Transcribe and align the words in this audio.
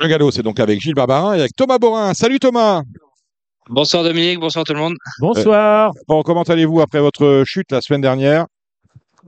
Le 0.00 0.08
galop, 0.08 0.30
c'est 0.30 0.42
donc 0.42 0.60
avec 0.60 0.80
Gilles 0.80 0.94
Barbarin 0.94 1.34
et 1.34 1.40
avec 1.40 1.56
Thomas 1.56 1.78
Borin. 1.78 2.12
Salut 2.14 2.38
Thomas 2.38 2.82
Bonsoir 3.68 4.04
Dominique, 4.04 4.38
bonsoir 4.38 4.64
tout 4.64 4.74
le 4.74 4.78
monde. 4.78 4.94
Bonsoir. 5.20 5.92
Bon, 6.06 6.22
comment 6.22 6.42
allez-vous 6.42 6.80
après 6.80 7.00
votre 7.00 7.42
chute 7.46 7.72
la 7.72 7.80
semaine 7.80 8.00
dernière? 8.00 8.46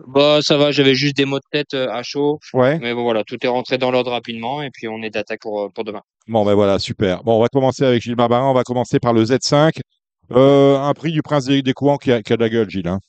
Bah 0.06 0.38
ça 0.42 0.56
va, 0.56 0.70
j'avais 0.70 0.94
juste 0.94 1.16
des 1.16 1.24
maux 1.24 1.38
de 1.38 1.44
tête 1.50 1.74
euh, 1.74 1.90
à 1.90 2.04
chaud. 2.04 2.38
Ouais. 2.54 2.78
Mais 2.78 2.94
bon 2.94 3.02
voilà, 3.02 3.24
tout 3.24 3.36
est 3.42 3.48
rentré 3.48 3.78
dans 3.78 3.90
l'ordre 3.90 4.12
rapidement 4.12 4.62
et 4.62 4.70
puis 4.72 4.86
on 4.86 5.02
est 5.02 5.10
d'attaque 5.10 5.40
pour, 5.40 5.62
euh, 5.62 5.68
pour 5.74 5.82
demain. 5.82 6.02
Bon, 6.28 6.44
ben 6.44 6.54
voilà, 6.54 6.78
super. 6.78 7.24
Bon, 7.24 7.36
on 7.36 7.40
va 7.40 7.48
commencer 7.48 7.84
avec 7.84 8.02
Gilles 8.02 8.14
Barbarin. 8.14 8.48
On 8.48 8.54
va 8.54 8.62
commencer 8.62 9.00
par 9.00 9.12
le 9.12 9.24
Z5. 9.24 9.72
Euh, 10.30 10.78
un 10.78 10.94
prix 10.94 11.10
du 11.10 11.22
Prince 11.22 11.46
des, 11.46 11.62
des 11.62 11.72
Couans 11.72 11.96
qui 11.96 12.12
a, 12.12 12.22
qui 12.22 12.32
a 12.32 12.36
de 12.36 12.42
la 12.42 12.48
gueule, 12.48 12.70
Gilles. 12.70 12.86
Hein. 12.86 13.00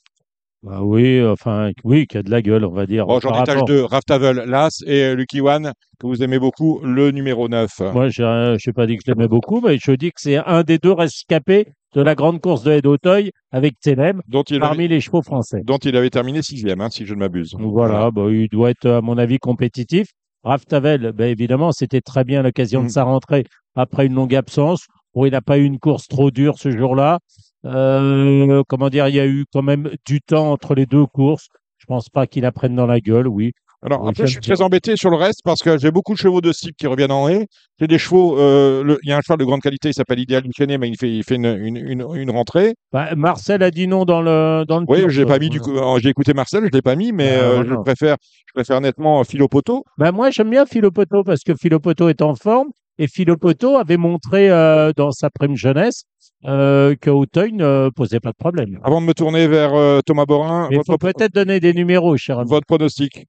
Bah 0.61 0.81
oui, 0.83 1.23
enfin, 1.25 1.71
oui, 1.85 2.05
qui 2.05 2.17
a 2.17 2.23
de 2.23 2.29
la 2.29 2.41
gueule, 2.41 2.65
on 2.65 2.71
va 2.73 2.85
dire. 2.85 3.05
Bon, 3.05 3.19
j'en 3.21 3.29
par 3.29 3.41
étage 3.43 3.55
rapport- 3.55 3.67
2, 3.67 3.83
Raftavel, 3.85 4.43
Las 4.45 4.81
et 4.85 5.03
euh, 5.03 5.15
Lucky 5.15 5.39
One, 5.39 5.71
que 5.99 6.07
vous 6.07 6.21
aimez 6.21 6.37
beaucoup, 6.37 6.81
le 6.83 7.11
numéro 7.11 7.47
9. 7.47 7.69
Moi, 7.93 8.09
je 8.09 8.23
n'ai 8.55 8.73
pas 8.73 8.85
dit 8.85 8.97
que 8.97 9.03
je 9.05 9.11
l'aimais 9.11 9.29
beaucoup, 9.29 9.61
mais 9.61 9.77
je 9.81 9.91
dis 9.93 10.09
que 10.09 10.19
c'est 10.19 10.35
un 10.35 10.63
des 10.63 10.77
deux 10.77 10.91
rescapés 10.91 11.67
de 11.95 12.01
la 12.01 12.13
grande 12.13 12.41
course 12.41 12.63
de 12.63 12.73
Haute-Auteuil 12.73 13.31
avec 13.51 13.79
Télème 13.79 14.21
dont 14.27 14.43
il, 14.43 14.59
parmi 14.59 14.79
avait, 14.83 14.95
les 14.95 14.99
chevaux 15.01 15.21
français. 15.21 15.61
dont 15.63 15.77
il 15.77 15.95
avait 15.95 16.09
terminé 16.09 16.41
sixième, 16.41 16.81
hein, 16.81 16.89
si 16.91 17.05
je 17.05 17.13
ne 17.13 17.19
m'abuse. 17.19 17.55
Voilà, 17.57 18.11
bah, 18.11 18.23
il 18.29 18.49
doit 18.49 18.69
être, 18.71 18.85
à 18.89 19.01
mon 19.01 19.17
avis, 19.17 19.37
compétitif. 19.39 20.07
Raftavel, 20.43 21.13
ben, 21.13 21.29
évidemment, 21.29 21.71
c'était 21.71 22.01
très 22.01 22.23
bien 22.25 22.41
l'occasion 22.43 22.81
Mm. 22.81 22.85
de 22.87 22.91
sa 22.91 23.03
rentrée 23.03 23.45
après 23.75 24.05
une 24.07 24.13
longue 24.13 24.35
absence. 24.35 24.85
Bon, 25.15 25.25
il 25.25 25.31
n'a 25.31 25.41
pas 25.41 25.57
eu 25.57 25.63
une 25.63 25.79
course 25.79 26.07
trop 26.07 26.31
dure 26.31 26.57
ce 26.59 26.69
jour-là. 26.69 27.19
Euh, 27.65 28.63
comment 28.67 28.89
dire, 28.89 29.07
il 29.07 29.15
y 29.15 29.19
a 29.19 29.27
eu 29.27 29.45
quand 29.51 29.61
même 29.61 29.89
du 30.05 30.21
temps 30.21 30.51
entre 30.51 30.75
les 30.75 30.85
deux 30.85 31.05
courses. 31.05 31.47
Je 31.77 31.85
pense 31.85 32.09
pas 32.09 32.27
qu'il 32.27 32.43
la 32.43 32.51
prenne 32.51 32.75
dans 32.75 32.85
la 32.87 32.99
gueule, 32.99 33.27
oui. 33.27 33.51
Alors, 33.81 34.03
Oui, 34.03 34.09
après, 34.09 34.27
je 34.27 34.31
suis 34.33 34.41
très 34.41 34.61
embêté 34.61 34.97
sur 34.97 35.09
le 35.09 35.15
reste 35.15 35.39
parce 35.45 35.61
que 35.61 35.77
j'ai 35.77 35.89
beaucoup 35.89 36.13
de 36.13 36.17
chevaux 36.19 36.41
de 36.41 36.51
cible 36.51 36.73
qui 36.77 36.85
reviennent 36.85 37.13
en 37.13 37.29
haie. 37.29 37.47
J'ai 37.79 37.87
des 37.87 37.97
chevaux, 37.97 38.37
euh, 38.37 38.97
il 39.03 39.09
y 39.09 39.13
a 39.13 39.17
un 39.17 39.21
cheval 39.21 39.37
de 39.39 39.45
grande 39.45 39.61
qualité, 39.61 39.87
il 39.87 39.93
s'appelle 39.93 40.19
Idéal 40.19 40.43
Inchené, 40.45 40.77
mais 40.77 40.89
il 40.89 40.97
fait, 40.97 41.09
il 41.09 41.23
fait 41.23 41.35
une, 41.35 41.45
une, 41.45 41.77
une, 41.77 42.05
une 42.13 42.29
rentrée. 42.31 42.75
Bah, 42.91 43.15
Marcel 43.15 43.63
a 43.63 43.71
dit 43.71 43.87
non 43.87 44.03
dans 44.03 44.21
le 44.21 44.65
dans 44.67 44.81
le 44.81 44.85
Oui, 44.89 45.03
quoi. 45.15 45.25
pas 45.25 45.39
mis 45.39 45.49
du 45.49 45.61
coup. 45.61 45.71
alors, 45.71 45.97
J'ai 45.99 46.09
écouté 46.09 46.33
Marcel, 46.33 46.63
je 46.65 46.69
l'ai 46.73 46.81
pas 46.81 46.97
mis, 46.97 47.13
mais 47.13 47.29
Ah, 47.31 47.41
euh, 47.43 47.55
voilà. 47.55 47.69
je 47.69 47.75
préfère, 47.75 48.15
je 48.47 48.51
préfère 48.53 48.81
nettement 48.81 49.23
Philopoto. 49.23 49.85
Bah, 49.97 50.11
moi, 50.11 50.29
j'aime 50.29 50.49
bien 50.49 50.65
Philopoto 50.65 51.23
parce 51.23 51.43
que 51.45 51.55
Philopoto 51.55 52.09
est 52.09 52.21
en 52.21 52.35
forme 52.35 52.67
et 52.99 53.07
Philopoto 53.07 53.77
avait 53.77 53.97
montré 53.97 54.51
euh, 54.51 54.91
dans 54.95 55.11
sa 55.11 55.31
prime 55.31 55.55
jeunesse 55.55 56.03
euh, 56.45 56.95
que 56.95 57.09
Auteuil 57.09 57.53
ne 57.53 57.89
posait 57.89 58.19
pas 58.19 58.29
de 58.29 58.37
problème. 58.37 58.79
Avant 58.83 59.01
de 59.01 59.07
me 59.07 59.13
tourner 59.13 59.47
vers 59.47 59.73
euh, 59.73 60.01
Thomas 60.05 60.25
Borin, 60.25 60.67
il 60.69 60.81
faut 60.85 60.97
peut-être 60.97 61.33
donner 61.33 61.59
des 61.59 61.73
numéros, 61.73 62.15
cher 62.17 62.39
ami. 62.39 62.49
votre 62.49 62.67
pronostic. 62.67 63.25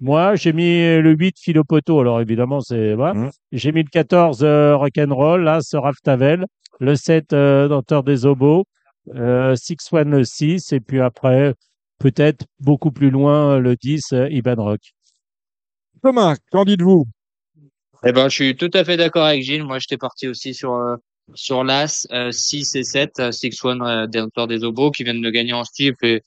Moi, 0.00 0.34
j'ai 0.34 0.52
mis 0.52 0.80
le 1.00 1.12
8 1.12 1.36
Philopoto. 1.38 2.00
Alors, 2.00 2.20
évidemment, 2.20 2.60
c'est. 2.60 2.94
Voilà. 2.94 3.14
Mhm. 3.14 3.30
J'ai 3.52 3.70
mis 3.70 3.84
le 3.84 3.88
14 3.88 4.42
euh, 4.42 4.76
Rock'n'Roll, 4.76 5.44
là, 5.44 5.60
ce 5.62 5.76
Raftavel. 5.76 6.46
Le 6.80 6.96
7 6.96 7.32
euh, 7.32 7.68
Denteur 7.68 8.02
des 8.02 8.26
Obos. 8.26 8.64
Six 9.06 9.92
One 9.92 10.10
le 10.10 10.24
6. 10.24 10.72
Et 10.72 10.80
puis 10.80 11.00
après, 11.00 11.54
peut-être 12.02 12.46
beaucoup 12.58 12.90
plus 12.90 13.10
loin, 13.10 13.58
le 13.58 13.76
10 13.76 14.12
euh, 14.12 14.28
Iban 14.28 14.56
Rock. 14.56 14.80
Thomas, 16.02 16.34
qu'en 16.50 16.64
dites-vous? 16.64 17.06
Eh 18.04 18.12
ben 18.12 18.28
je 18.28 18.34
suis 18.34 18.56
tout 18.56 18.70
à 18.74 18.84
fait 18.84 18.96
d'accord 18.96 19.24
avec 19.24 19.42
Gilles. 19.42 19.64
Moi 19.64 19.78
j'étais 19.78 19.96
parti 19.96 20.26
aussi 20.26 20.54
sur 20.54 20.74
euh, 20.74 20.96
sur 21.34 21.62
l'As 21.64 22.06
euh, 22.12 22.32
6 22.32 22.74
et 22.74 22.82
7, 22.82 23.20
euh, 23.20 23.30
6-1 23.30 23.80
euh, 24.04 24.06
des 24.08 24.20
auteurs 24.20 24.48
des 24.48 24.64
Obos 24.64 24.90
qui 24.90 25.04
viennent 25.04 25.22
de 25.22 25.30
gagner 25.30 25.52
en 25.52 25.64
style 25.64 25.94
et 26.02 26.22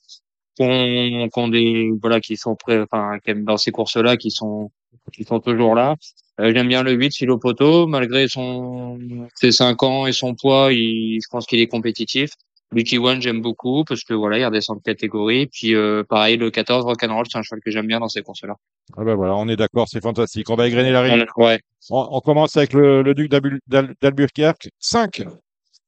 qu'on 0.58 1.28
qu'on 1.30 1.48
des 1.48 1.90
voilà 2.00 2.20
qui 2.20 2.36
sont 2.36 2.56
prêts 2.56 2.80
enfin 2.80 3.18
qui 3.24 3.34
dans 3.34 3.58
ces 3.58 3.72
courses 3.72 3.96
là 3.96 4.16
qui 4.16 4.30
sont 4.30 4.70
qui 5.12 5.24
sont 5.24 5.40
toujours 5.40 5.74
là. 5.74 5.96
Euh, 6.40 6.52
J'aime 6.54 6.68
bien 6.68 6.82
le 6.82 6.92
8 6.92 7.14
Philopoto 7.14 7.86
malgré 7.86 8.26
son 8.28 8.98
ses 9.34 9.52
5 9.52 9.82
ans 9.82 10.06
et 10.06 10.12
son 10.12 10.34
poids, 10.34 10.72
il, 10.72 11.20
je 11.22 11.28
pense 11.30 11.46
qu'il 11.46 11.60
est 11.60 11.68
compétitif. 11.68 12.30
Lucky 12.72 12.98
One 12.98 13.22
j'aime 13.22 13.40
beaucoup 13.40 13.84
parce 13.84 14.02
que 14.02 14.12
voilà 14.14 14.38
il 14.38 14.44
redescend 14.44 14.78
de 14.78 14.82
catégorie. 14.82 15.46
Puis 15.46 15.74
euh, 15.74 16.02
pareil 16.02 16.36
le 16.36 16.50
14 16.50 16.84
Rock'n'Roll 16.84 17.26
c'est 17.30 17.38
un 17.38 17.42
cheval 17.42 17.60
que 17.64 17.70
j'aime 17.70 17.86
bien 17.86 18.00
dans 18.00 18.08
ces 18.08 18.22
courses 18.22 18.42
là. 18.42 18.54
ah 18.96 19.04
ben 19.04 19.14
voilà, 19.14 19.36
on 19.36 19.48
est 19.48 19.56
d'accord, 19.56 19.86
c'est 19.88 20.02
fantastique. 20.02 20.50
On 20.50 20.56
va 20.56 20.66
égrener 20.66 20.90
la 20.90 21.00
règle. 21.02 21.26
Ouais. 21.36 21.60
On, 21.90 22.08
on 22.10 22.20
commence 22.20 22.56
avec 22.56 22.72
le, 22.72 23.02
le 23.02 23.14
duc 23.14 23.30
d'Albu- 23.30 23.60
d'Al- 23.68 23.94
d'Albuquerque. 24.00 24.68
5. 24.80 25.22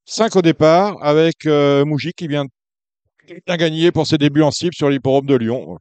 5 0.04 0.36
au 0.36 0.42
départ, 0.42 0.96
avec 1.02 1.44
euh, 1.46 1.84
Mouji 1.84 2.12
qui 2.16 2.28
vient 2.28 2.44
de 3.28 3.56
gagner 3.56 3.92
pour 3.92 4.06
ses 4.06 4.16
débuts 4.16 4.42
en 4.42 4.50
cible 4.50 4.74
sur 4.74 4.88
l'hipporome 4.88 5.26
de 5.26 5.34
Lyon. 5.34 5.78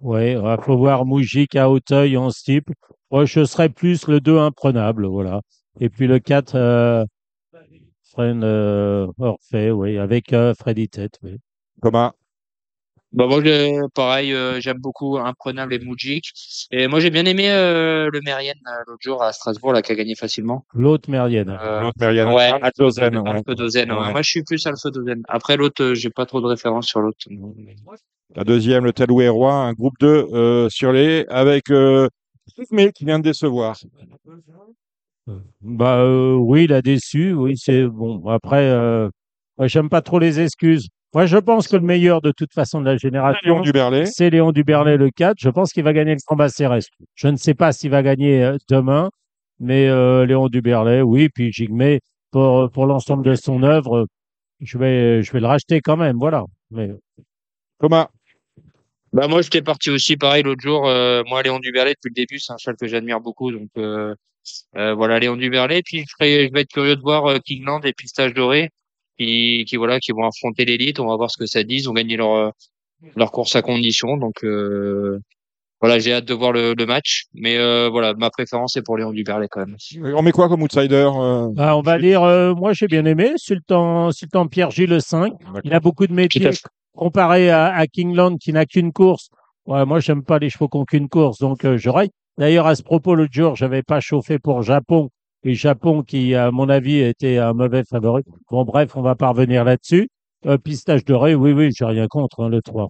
Oui, 0.00 0.32
il 0.32 0.56
faut 0.62 0.76
voir 0.76 1.06
Moujik 1.06 1.56
à 1.56 1.70
Auteuil 1.70 2.16
en 2.18 2.28
steeple. 2.30 2.74
Moi, 3.10 3.24
je 3.24 3.44
serais 3.44 3.70
plus 3.70 4.06
le 4.06 4.20
2 4.20 4.36
imprenable, 4.38 5.06
voilà. 5.06 5.40
Et 5.80 5.88
puis 5.88 6.06
le 6.06 6.18
4, 6.18 6.56
euh, 6.56 7.04
Fren 8.14 8.42
euh, 8.44 9.08
Orphée, 9.18 9.72
oui, 9.72 9.98
avec 9.98 10.32
euh, 10.32 10.54
Freddy 10.54 10.88
Tête, 10.88 11.18
oui. 11.24 11.40
Thomas, 11.82 12.12
Bah 13.12 13.26
moi 13.26 13.42
pareil 13.92 14.32
euh, 14.32 14.60
j'aime 14.60 14.78
beaucoup 14.78 15.18
Imprenable 15.18 15.74
et 15.74 15.78
Moujik 15.80 16.32
et 16.70 16.86
moi 16.86 17.00
j'ai 17.00 17.10
bien 17.10 17.26
aimé 17.26 17.50
euh, 17.50 18.08
le 18.12 18.20
Mérienne 18.22 18.60
l'autre 18.86 19.02
jour 19.02 19.22
à 19.22 19.32
Strasbourg 19.32 19.72
là 19.72 19.82
qui 19.82 19.92
a 19.92 19.94
gagné 19.96 20.14
facilement. 20.14 20.64
L'autre 20.72 21.10
Mérienne. 21.10 21.50
Euh, 21.50 21.82
l'autre 21.82 21.98
Marianne. 22.00 22.28
ouais, 22.28 22.34
ouais. 22.34 22.60
Alphadozen, 22.62 23.18
ouais. 23.18 23.42
Ouais. 23.98 24.12
Moi 24.12 24.22
je 24.22 24.30
suis 24.30 24.42
plus 24.44 24.64
Alphadozen. 24.66 25.22
Après 25.28 25.56
l'autre 25.56 25.94
j'ai 25.94 26.10
pas 26.10 26.24
trop 26.24 26.40
de 26.40 26.46
références 26.46 26.86
sur 26.86 27.00
l'autre. 27.00 27.26
La 28.34 28.44
deuxième, 28.44 28.84
le 28.84 28.92
Taloué 28.92 29.28
Roi, 29.28 29.52
un 29.52 29.72
groupe 29.74 29.94
2 30.00 30.06
euh, 30.08 30.68
sur 30.68 30.92
les, 30.92 31.26
avec 31.28 31.70
euh, 31.70 32.08
mais 32.70 32.92
qui 32.92 33.04
vient 33.04 33.18
de 33.18 33.24
décevoir. 33.24 33.76
Bah 35.62 35.98
euh, 36.00 36.34
oui, 36.34 36.64
il 36.64 36.72
a 36.72 36.82
déçu, 36.82 37.32
oui, 37.32 37.56
c'est 37.56 37.84
bon. 37.86 38.26
Après, 38.28 38.68
euh, 38.68 39.08
moi, 39.58 39.66
j'aime 39.68 39.88
pas 39.88 40.02
trop 40.02 40.18
les 40.18 40.40
excuses. 40.40 40.88
Moi, 41.14 41.26
je 41.26 41.38
pense 41.38 41.68
que 41.68 41.76
le 41.76 41.82
meilleur 41.82 42.20
de 42.20 42.32
toute 42.32 42.52
façon 42.52 42.80
de 42.80 42.86
la 42.86 42.92
Léon 42.92 42.98
génération, 42.98 43.60
Duberlet. 43.60 44.04
c'est 44.06 44.30
Léon 44.30 44.52
Duberlet 44.52 44.96
le 44.96 45.10
4. 45.10 45.36
Je 45.38 45.48
pense 45.48 45.72
qu'il 45.72 45.84
va 45.84 45.92
gagner 45.92 46.12
le 46.12 46.20
combat 46.26 46.48
CRS. 46.48 46.86
Je 47.14 47.28
ne 47.28 47.36
sais 47.36 47.54
pas 47.54 47.72
s'il 47.72 47.90
va 47.90 48.02
gagner 48.02 48.42
euh, 48.42 48.56
demain, 48.68 49.10
mais 49.60 49.88
euh, 49.88 50.26
Léon 50.26 50.48
Duberlet, 50.48 51.02
oui. 51.02 51.28
Puis 51.28 51.52
Jigme, 51.52 51.98
pour, 52.32 52.68
pour 52.70 52.86
l'ensemble 52.86 53.24
de 53.24 53.34
son 53.36 53.62
œuvre, 53.62 53.98
euh, 54.00 54.06
je 54.60 54.76
vais, 54.76 55.22
je 55.22 55.32
vais 55.32 55.40
le 55.40 55.46
racheter 55.46 55.80
quand 55.80 55.96
même. 55.96 56.16
Voilà. 56.18 56.44
Mais 56.70 56.90
Thomas, 57.80 58.08
Bah 59.12 59.28
moi 59.28 59.40
j'étais 59.42 59.62
parti 59.62 59.90
aussi 59.90 60.16
pareil 60.16 60.42
l'autre 60.42 60.62
jour. 60.62 60.86
euh, 60.88 61.22
moi 61.28 61.42
Léon 61.42 61.60
Duberlet 61.60 61.92
depuis 61.94 62.08
le 62.10 62.14
début 62.14 62.38
c'est 62.40 62.52
un 62.52 62.56
cheval 62.58 62.76
que 62.76 62.86
j'admire 62.88 63.20
beaucoup 63.20 63.52
donc 63.52 63.68
euh, 63.78 64.14
euh, 64.76 64.94
voilà 64.94 65.18
Léon 65.18 65.36
Duberlet. 65.36 65.82
Puis 65.84 66.00
je, 66.00 66.04
serais- 66.18 66.48
je 66.48 66.52
vais 66.52 66.62
être 66.62 66.72
curieux 66.72 66.96
de 66.96 67.00
voir 67.02 67.26
euh, 67.26 67.38
Kingland 67.44 67.80
et 67.84 67.92
Pistache 67.92 68.34
Doré 68.34 68.70
qui, 69.18 69.64
qui 69.66 69.76
voilà 69.76 70.00
qui 70.00 70.12
vont 70.12 70.26
affronter 70.26 70.64
l'élite. 70.64 71.00
On 71.00 71.06
va 71.06 71.16
voir 71.16 71.30
ce 71.30 71.38
que 71.38 71.46
ça 71.46 71.62
dit. 71.62 71.76
Ils 71.76 71.90
ont 71.90 71.92
gagné 71.94 72.16
leur 72.16 72.32
euh, 72.34 72.50
leur 73.16 73.30
course 73.32 73.54
à 73.56 73.62
condition 73.62 74.16
donc 74.16 74.42
euh, 74.44 75.18
voilà 75.80 75.98
j'ai 75.98 76.14
hâte 76.14 76.24
de 76.24 76.32
voir 76.34 76.52
le, 76.52 76.74
le 76.76 76.86
match. 76.86 77.24
Mais 77.34 77.56
euh, 77.58 77.88
voilà 77.90 78.14
ma 78.14 78.30
préférence 78.30 78.76
est 78.76 78.82
pour 78.82 78.96
Léon 78.96 79.12
Duberlet 79.12 79.48
quand 79.50 79.66
même. 79.66 79.76
on 80.16 80.22
met 80.22 80.32
quoi 80.32 80.48
comme 80.48 80.62
outsider 80.62 81.08
euh, 81.14 81.50
ah, 81.58 81.76
on 81.76 81.82
va 81.82 81.98
dire, 81.98 82.22
euh, 82.22 82.54
moi 82.54 82.72
j'ai 82.72 82.86
bien 82.86 83.04
aimé 83.04 83.32
Sultan, 83.36 84.10
Sultan 84.12 84.46
Pierre 84.46 84.70
Gilles 84.70 84.88
le 84.90 85.00
5. 85.00 85.32
Il 85.64 85.72
a 85.74 85.80
beaucoup 85.80 86.06
de 86.06 86.12
métiers. 86.12 86.50
Comparé 86.96 87.50
à, 87.50 87.74
à 87.74 87.86
Kingland 87.88 88.36
qui 88.38 88.52
n'a 88.52 88.66
qu'une 88.66 88.92
course. 88.92 89.28
Ouais, 89.66 89.84
moi, 89.84 89.98
j'aime 89.98 90.22
pas 90.22 90.38
les 90.38 90.48
chevaux 90.48 90.68
qui 90.68 90.78
n'ont 90.78 90.84
qu'une 90.84 91.08
course, 91.08 91.38
donc 91.38 91.64
euh, 91.64 91.76
je 91.76 91.88
raille. 91.90 92.10
D'ailleurs, 92.38 92.66
à 92.66 92.74
ce 92.74 92.82
propos, 92.82 93.14
l'autre 93.14 93.32
jour, 93.32 93.56
j'avais 93.56 93.82
pas 93.82 94.00
chauffé 94.00 94.38
pour 94.38 94.62
Japon. 94.62 95.08
Et 95.46 95.54
Japon, 95.54 96.02
qui, 96.02 96.34
à 96.34 96.50
mon 96.50 96.68
avis, 96.70 97.00
était 97.00 97.36
un 97.38 97.52
mauvais 97.52 97.82
favori. 97.84 98.22
Bon, 98.50 98.64
bref, 98.64 98.96
on 98.96 99.02
va 99.02 99.14
pas 99.14 99.28
revenir 99.28 99.62
là-dessus. 99.64 100.08
Euh, 100.46 100.56
pistage 100.58 101.04
doré, 101.04 101.34
oui, 101.34 101.52
oui, 101.52 101.70
j'ai 101.76 101.84
rien 101.84 102.06
contre, 102.08 102.40
hein, 102.42 102.48
le 102.48 102.62
3. 102.62 102.88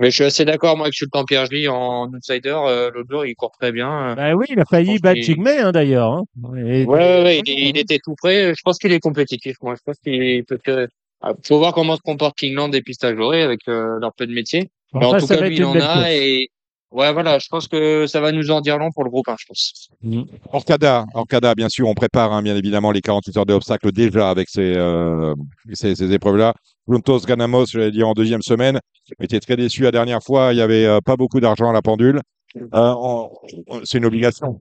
Mais 0.00 0.10
je 0.10 0.14
suis 0.16 0.24
assez 0.24 0.44
d'accord 0.44 0.76
moi 0.76 0.86
avec 0.86 0.94
Sultan 0.94 1.24
Pierre 1.24 1.46
Gilles 1.46 1.68
en 1.68 2.08
outsider. 2.12 2.56
Euh, 2.66 2.90
l'autre 2.92 3.08
jour 3.10 3.24
il 3.24 3.34
court 3.36 3.52
très 3.52 3.70
bien. 3.70 4.10
euh. 4.10 4.14
Ben 4.16 4.34
oui, 4.34 4.46
il 4.50 4.58
a 4.58 4.64
failli 4.64 4.98
battre 4.98 5.20
Jigme, 5.20 5.46
hein, 5.46 5.70
d'ailleurs. 5.70 6.12
hein. 6.12 6.24
Ouais, 6.42 6.84
ouais, 6.84 7.22
ouais, 7.22 7.38
il, 7.38 7.48
il 7.68 7.78
était 7.78 7.98
tout 8.02 8.14
prêt. 8.16 8.52
Je 8.56 8.60
pense 8.64 8.78
qu'il 8.78 8.90
est 8.92 8.98
compétitif. 8.98 9.56
Moi, 9.62 9.76
je 9.76 9.80
pense 9.84 9.98
qu'il 9.98 10.44
peut. 10.44 10.58
que- 10.58 10.88
Ah, 11.22 11.34
Faut 11.46 11.58
voir 11.58 11.72
comment 11.74 11.94
se 11.96 12.00
comporte 12.00 12.36
Kingland 12.38 12.72
et 12.74 12.82
Pistache 12.82 13.14
Doré 13.16 13.42
avec 13.42 13.60
euh, 13.68 13.98
leur 14.00 14.12
peu 14.14 14.26
de 14.26 14.32
métier. 14.32 14.70
Mais 14.94 15.04
en 15.04 15.08
Enfin, 15.10 15.18
tout 15.18 15.26
ça 15.26 15.36
cas, 15.36 15.46
lui, 15.48 15.56
il 15.56 15.64
en 15.64 15.74
a 15.76 15.80
course. 15.94 16.06
et 16.08 16.48
ouais, 16.92 17.12
voilà. 17.12 17.38
Je 17.38 17.46
pense 17.48 17.68
que 17.68 18.06
ça 18.06 18.20
va 18.20 18.32
nous 18.32 18.50
en 18.50 18.60
dire 18.60 18.78
long 18.78 18.90
pour 18.92 19.04
le 19.04 19.10
groupe, 19.10 19.28
hein, 19.28 19.36
je 19.38 19.46
pense. 19.46 19.88
Mm. 20.02 20.22
Orcada, 20.52 21.06
Orcada, 21.14 21.54
bien 21.54 21.68
sûr, 21.68 21.88
on 21.88 21.94
prépare 21.94 22.32
hein, 22.32 22.42
bien 22.42 22.56
évidemment 22.56 22.90
les 22.92 23.00
48 23.00 23.36
heures 23.36 23.46
d'obstacles 23.46 23.92
déjà 23.92 24.30
avec 24.30 24.48
ces, 24.48 24.74
euh, 24.76 25.34
ces, 25.72 25.94
ces 25.94 26.12
épreuves-là. 26.12 26.54
Juntos 26.88 27.20
Ganamos, 27.20 27.66
j'allais 27.66 27.90
dire 27.92 28.08
en 28.08 28.14
deuxième 28.14 28.42
semaine, 28.42 28.80
était 29.20 29.40
très 29.40 29.56
déçu 29.56 29.82
la 29.82 29.90
dernière 29.92 30.22
fois. 30.22 30.52
Il 30.52 30.56
y 30.56 30.62
avait 30.62 30.86
euh, 30.86 31.00
pas 31.00 31.16
beaucoup 31.16 31.40
d'argent 31.40 31.70
à 31.70 31.72
la 31.72 31.82
pendule. 31.82 32.20
Euh, 32.56 32.66
on- 32.74 33.30
on- 33.68 33.80
c'est 33.84 33.98
une 33.98 34.04
obligation. 34.06 34.60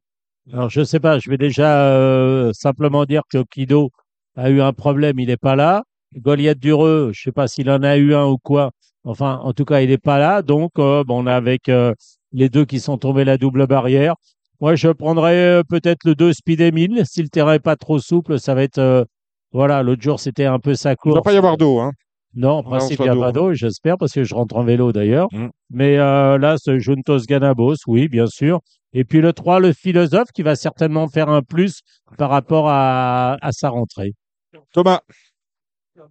Alors, 0.53 0.69
je 0.69 0.83
sais 0.83 0.99
pas, 0.99 1.19
je 1.19 1.29
vais 1.29 1.37
déjà 1.37 1.87
euh, 1.91 2.51
simplement 2.53 3.05
dire 3.05 3.21
que 3.31 3.43
Kido 3.43 3.91
a 4.35 4.49
eu 4.49 4.61
un 4.61 4.73
problème, 4.73 5.19
il 5.19 5.27
n'est 5.27 5.37
pas 5.37 5.55
là. 5.55 5.83
Goliath 6.15 6.59
Dureux, 6.59 7.11
je 7.13 7.21
sais 7.21 7.31
pas 7.31 7.47
s'il 7.47 7.69
en 7.69 7.83
a 7.83 7.97
eu 7.97 8.15
un 8.15 8.25
ou 8.25 8.37
quoi. 8.37 8.71
Enfin, 9.03 9.39
en 9.43 9.53
tout 9.53 9.65
cas, 9.65 9.81
il 9.81 9.89
n'est 9.89 9.97
pas 9.99 10.17
là. 10.19 10.41
Donc, 10.41 10.71
euh, 10.79 11.03
bon, 11.03 11.23
on 11.23 11.27
a 11.27 11.35
avec 11.35 11.69
euh, 11.69 11.93
les 12.31 12.49
deux 12.49 12.65
qui 12.65 12.79
sont 12.79 12.97
tombés 12.97 13.23
la 13.25 13.37
double 13.37 13.67
barrière. 13.67 14.15
Moi, 14.61 14.75
je 14.75 14.89
prendrais 14.89 15.35
euh, 15.59 15.63
peut-être 15.67 16.03
le 16.05 16.15
2 16.15 16.33
Speed 16.33 16.61
Emile. 16.61 17.03
Si 17.05 17.21
le 17.21 17.29
terrain 17.29 17.53
est 17.53 17.59
pas 17.59 17.75
trop 17.77 17.99
souple, 17.99 18.39
ça 18.39 18.53
va 18.55 18.63
être. 18.63 18.77
euh, 18.79 19.03
voilà, 19.51 19.81
l'autre 19.83 20.01
jour, 20.01 20.19
c'était 20.19 20.45
un 20.45 20.59
peu 20.59 20.75
sa 20.75 20.89
Il 20.89 20.91
ne 20.91 20.95
course. 20.97 21.13
doit 21.15 21.23
pas 21.23 21.33
y 21.33 21.37
avoir 21.37 21.57
d'eau. 21.57 21.79
Hein. 21.79 21.91
Non, 22.35 22.51
en 22.57 22.63
principe, 22.63 22.99
il 22.99 23.03
n'y 23.03 23.09
a 23.09 23.15
pas 23.15 23.31
d'eau, 23.31 23.53
j'espère, 23.53 23.97
parce 23.97 24.11
que 24.11 24.23
je 24.23 24.35
rentre 24.35 24.55
en 24.55 24.63
vélo 24.63 24.91
d'ailleurs. 24.91 25.27
Mm. 25.31 25.47
Mais 25.71 25.97
euh, 25.97 26.37
là, 26.37 26.57
ce 26.59 26.77
Juntos 26.77 27.21
Ganabos, 27.27 27.75
oui, 27.87 28.07
bien 28.07 28.27
sûr. 28.27 28.59
Et 28.93 29.03
puis 29.05 29.21
le 29.21 29.33
3, 29.33 29.59
le 29.59 29.73
philosophe, 29.73 30.31
qui 30.33 30.43
va 30.43 30.55
certainement 30.55 31.07
faire 31.07 31.29
un 31.29 31.41
plus 31.41 31.79
par 32.17 32.29
rapport 32.29 32.69
à, 32.69 33.37
à 33.41 33.51
sa 33.51 33.69
rentrée. 33.69 34.13
Thomas, 34.73 35.01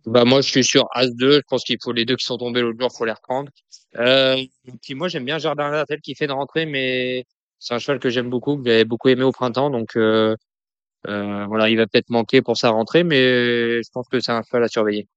Bah 0.07 0.25
moi 0.25 0.41
je 0.41 0.49
suis 0.49 0.65
sur 0.65 0.87
As-2, 0.95 1.37
je 1.37 1.43
pense 1.49 1.65
qu'il 1.65 1.79
faut 1.83 1.93
les 1.93 2.05
deux 2.05 2.17
qui 2.17 2.25
sont 2.25 2.39
tombés 2.39 2.61
l'autre 2.61 2.79
jour, 2.81 2.91
faut 2.93 3.05
les 3.05 3.13
reprendre. 3.13 3.51
Euh, 3.97 4.37
puis 4.83 4.95
moi 4.95 5.09
j'aime 5.09 5.25
bien 5.25 5.39
Jardin 5.39 5.71
Latel 5.71 6.01
qui 6.01 6.15
fait 6.15 6.27
une 6.27 6.33
rentrée, 6.33 6.67
mais 6.67 7.25
c'est 7.59 7.75
un 7.75 7.79
cheval 7.79 7.99
que 7.99 8.11
j'aime 8.11 8.31
beaucoup, 8.31 8.57
que 8.57 8.69
j'avais 8.69 8.85
beaucoup 8.85 9.09
aimé 9.09 9.23
au 9.23 9.33
printemps, 9.33 9.71
donc 9.71 9.97
euh, 9.97 10.37
euh, 11.07 11.47
voilà, 11.47 11.71
il 11.71 11.77
va 11.77 11.87
peut-être 11.87 12.11
manquer 12.11 12.43
pour 12.43 12.57
sa 12.57 12.71
rentrée, 12.71 13.05
mais 13.05 13.83
je 13.83 13.89
pense 13.93 14.09
que 14.09 14.21
c'est 14.21 14.33
un 14.33 14.43
cheval 14.43 14.65
à 14.65 14.69
surveiller. 14.69 15.09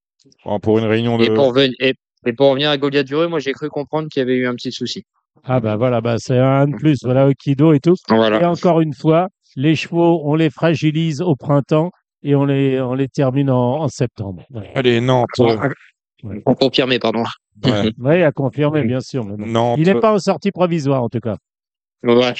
bon, 0.45 0.59
pour 0.59 0.79
une 0.79 0.85
réunion 0.85 1.17
de. 1.17 1.25
Et 1.25 1.33
pour 1.33 1.53
venir 1.53 1.75
et, 1.79 1.95
et 2.25 2.33
pour 2.33 2.49
revenir 2.49 2.69
à 2.69 2.77
Goliath 2.77 3.07
Dureux, 3.07 3.27
moi 3.27 3.39
j'ai 3.39 3.53
cru 3.53 3.69
comprendre 3.69 4.07
qu'il 4.09 4.19
y 4.19 4.23
avait 4.23 4.35
eu 4.35 4.47
un 4.47 4.55
petit 4.55 4.71
souci. 4.71 5.03
Ah 5.43 5.59
bah 5.59 5.75
voilà, 5.75 6.01
bah 6.01 6.17
c'est 6.19 6.37
un 6.37 6.67
de 6.67 6.75
plus, 6.75 6.99
voilà, 7.03 7.27
Okido 7.27 7.73
et 7.73 7.79
tout. 7.79 7.95
Et 8.09 8.45
encore 8.45 8.81
une 8.81 8.93
fois, 8.93 9.27
les 9.55 9.75
chevaux, 9.75 10.21
on 10.23 10.35
les 10.35 10.49
fragilise 10.49 11.21
au 11.21 11.35
printemps 11.35 11.91
et 12.23 12.35
on 12.35 12.45
les, 12.45 12.79
on 12.81 12.93
les 12.93 13.07
termine 13.07 13.49
en, 13.49 13.81
en 13.81 13.87
septembre. 13.87 14.43
Allez, 14.75 15.01
Nantes. 15.01 15.29
Pour 16.45 16.55
confirmer, 16.57 16.99
pardon. 16.99 17.23
Ouais. 17.65 17.91
Oui, 17.99 18.23
à 18.23 18.31
confirmer, 18.31 18.83
bien 18.83 18.99
sûr. 18.99 19.25
mais 19.25 19.35
bon. 19.37 19.45
Nantes, 19.45 19.79
Il 19.79 19.85
n'est 19.87 19.99
pas 19.99 20.13
en 20.13 20.19
sortie 20.19 20.51
provisoire, 20.51 21.03
en 21.03 21.09
tout 21.09 21.19
cas. 21.19 21.35
Ouais. 22.03 22.33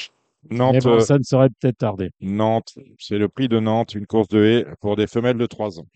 Mais 0.50 0.56
Nantes, 0.56 0.82
bon, 0.82 0.90
euh, 0.94 1.00
ça 1.00 1.18
ne 1.18 1.22
saurait 1.22 1.48
peut-être 1.60 1.78
tarder. 1.78 2.10
Nantes, 2.20 2.74
c'est 2.98 3.18
le 3.18 3.28
prix 3.28 3.48
de 3.48 3.60
Nantes, 3.60 3.94
une 3.94 4.06
course 4.06 4.28
de 4.28 4.44
haie 4.44 4.66
pour 4.80 4.96
des 4.96 5.06
femelles 5.06 5.38
de 5.38 5.46
3 5.46 5.78
ans. 5.80 5.86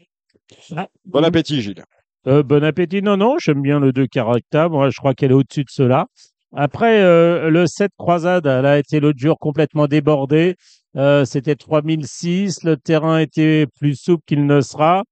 Ah, 0.77 0.87
Bon 1.05 1.25
appétit, 1.25 1.61
Gilles. 1.63 1.83
Euh, 2.29 2.43
bon 2.45 2.63
appétit. 2.63 3.03
Non, 3.03 3.17
non, 3.17 3.37
j'aime 3.39 3.63
bien 3.63 3.81
le 3.81 3.93
2 3.93 4.07
Caractère. 4.07 4.71
Moi, 4.71 4.91
je 4.91 4.97
crois 4.99 5.15
qu'elle 5.15 5.31
est 5.33 5.35
au-dessus 5.35 5.65
de 5.65 5.71
cela. 5.71 6.07
Après, 6.55 7.03
euh, 7.03 7.51
le 7.51 7.67
7 7.67 7.91
Croisade, 7.99 8.47
elle 8.47 8.67
a 8.67 8.79
été 8.79 9.01
l'autre 9.01 9.19
jour 9.19 9.37
complètement 9.39 9.87
débordée. 9.89 10.55
Euh, 10.97 11.25
C'était 11.25 11.57
3006. 11.57 12.65
Le 12.65 12.77
terrain 12.77 13.19
était 13.19 13.67
plus 13.79 13.97
souple 13.97 14.23
qu'il 14.27 14.47
ne 14.47 14.61
sera. 14.61 15.03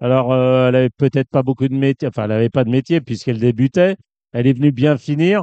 Alors, 0.00 0.32
euh, 0.32 0.68
elle 0.68 0.76
avait 0.76 0.90
peut-être 0.90 1.28
pas 1.28 1.42
beaucoup 1.42 1.68
de 1.68 1.74
métier. 1.74 2.08
Enfin, 2.08 2.24
elle 2.24 2.32
avait 2.32 2.48
pas 2.50 2.64
de 2.64 2.70
métier 2.70 3.00
puisqu'elle 3.00 3.38
débutait. 3.38 3.96
Elle 4.32 4.46
est 4.46 4.52
venue 4.52 4.72
bien 4.72 4.96
finir. 4.96 5.42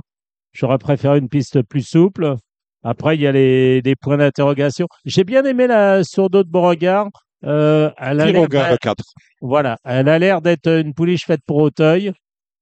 J'aurais 0.53 0.77
préféré 0.77 1.19
une 1.19 1.29
piste 1.29 1.61
plus 1.61 1.87
souple. 1.87 2.35
Après, 2.83 3.15
il 3.15 3.21
y 3.21 3.27
a 3.27 3.31
les, 3.31 3.81
les 3.81 3.95
points 3.95 4.17
d'interrogation. 4.17 4.87
J'ai 5.05 5.23
bien 5.23 5.43
aimé 5.45 5.67
la 5.67 6.03
sourdeau 6.03 6.43
de 6.43 6.49
Beauregard. 6.49 7.09
Euh, 7.43 7.91
elle 7.97 8.21
a 8.21 8.31
Tirogard 8.31 8.79
4. 8.79 9.03
voilà, 9.41 9.77
elle 9.83 10.09
a 10.09 10.17
l'air 10.17 10.41
d'être 10.41 10.67
une 10.67 10.93
pouliche 10.93 11.25
faite 11.25 11.41
pour 11.45 11.57
Auteuil. 11.57 12.11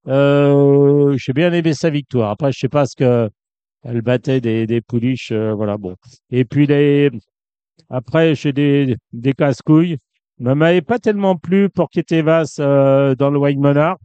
Euh, 0.08 1.16
j'ai 1.18 1.34
bien 1.34 1.54
aimé 1.54 1.74
sa 1.74 1.90
victoire. 1.90 2.32
Après, 2.32 2.52
je 2.52 2.60
sais 2.60 2.70
pas 2.70 2.86
ce 2.86 2.96
que 2.96 3.30
elle 3.86 4.02
battait 4.02 4.42
des, 4.42 4.66
des 4.66 4.82
pouliches, 4.82 5.32
euh, 5.32 5.54
voilà, 5.54 5.78
bon. 5.78 5.96
Et 6.32 6.44
puis 6.44 6.66
les, 6.66 7.12
après, 7.90 8.34
j'ai 8.36 8.52
des, 8.52 8.96
des 9.14 9.34
casse-couilles. 9.34 9.98
Ne 10.40 10.54
m'avait 10.54 10.82
pas 10.82 11.00
tellement 11.00 11.38
plu 11.38 11.70
pour 11.70 11.90
Ketevas 11.90 12.56
euh, 12.60 13.16
dans 13.16 13.30
le 13.30 13.38
White 13.38 13.60
Monarch, 13.60 14.00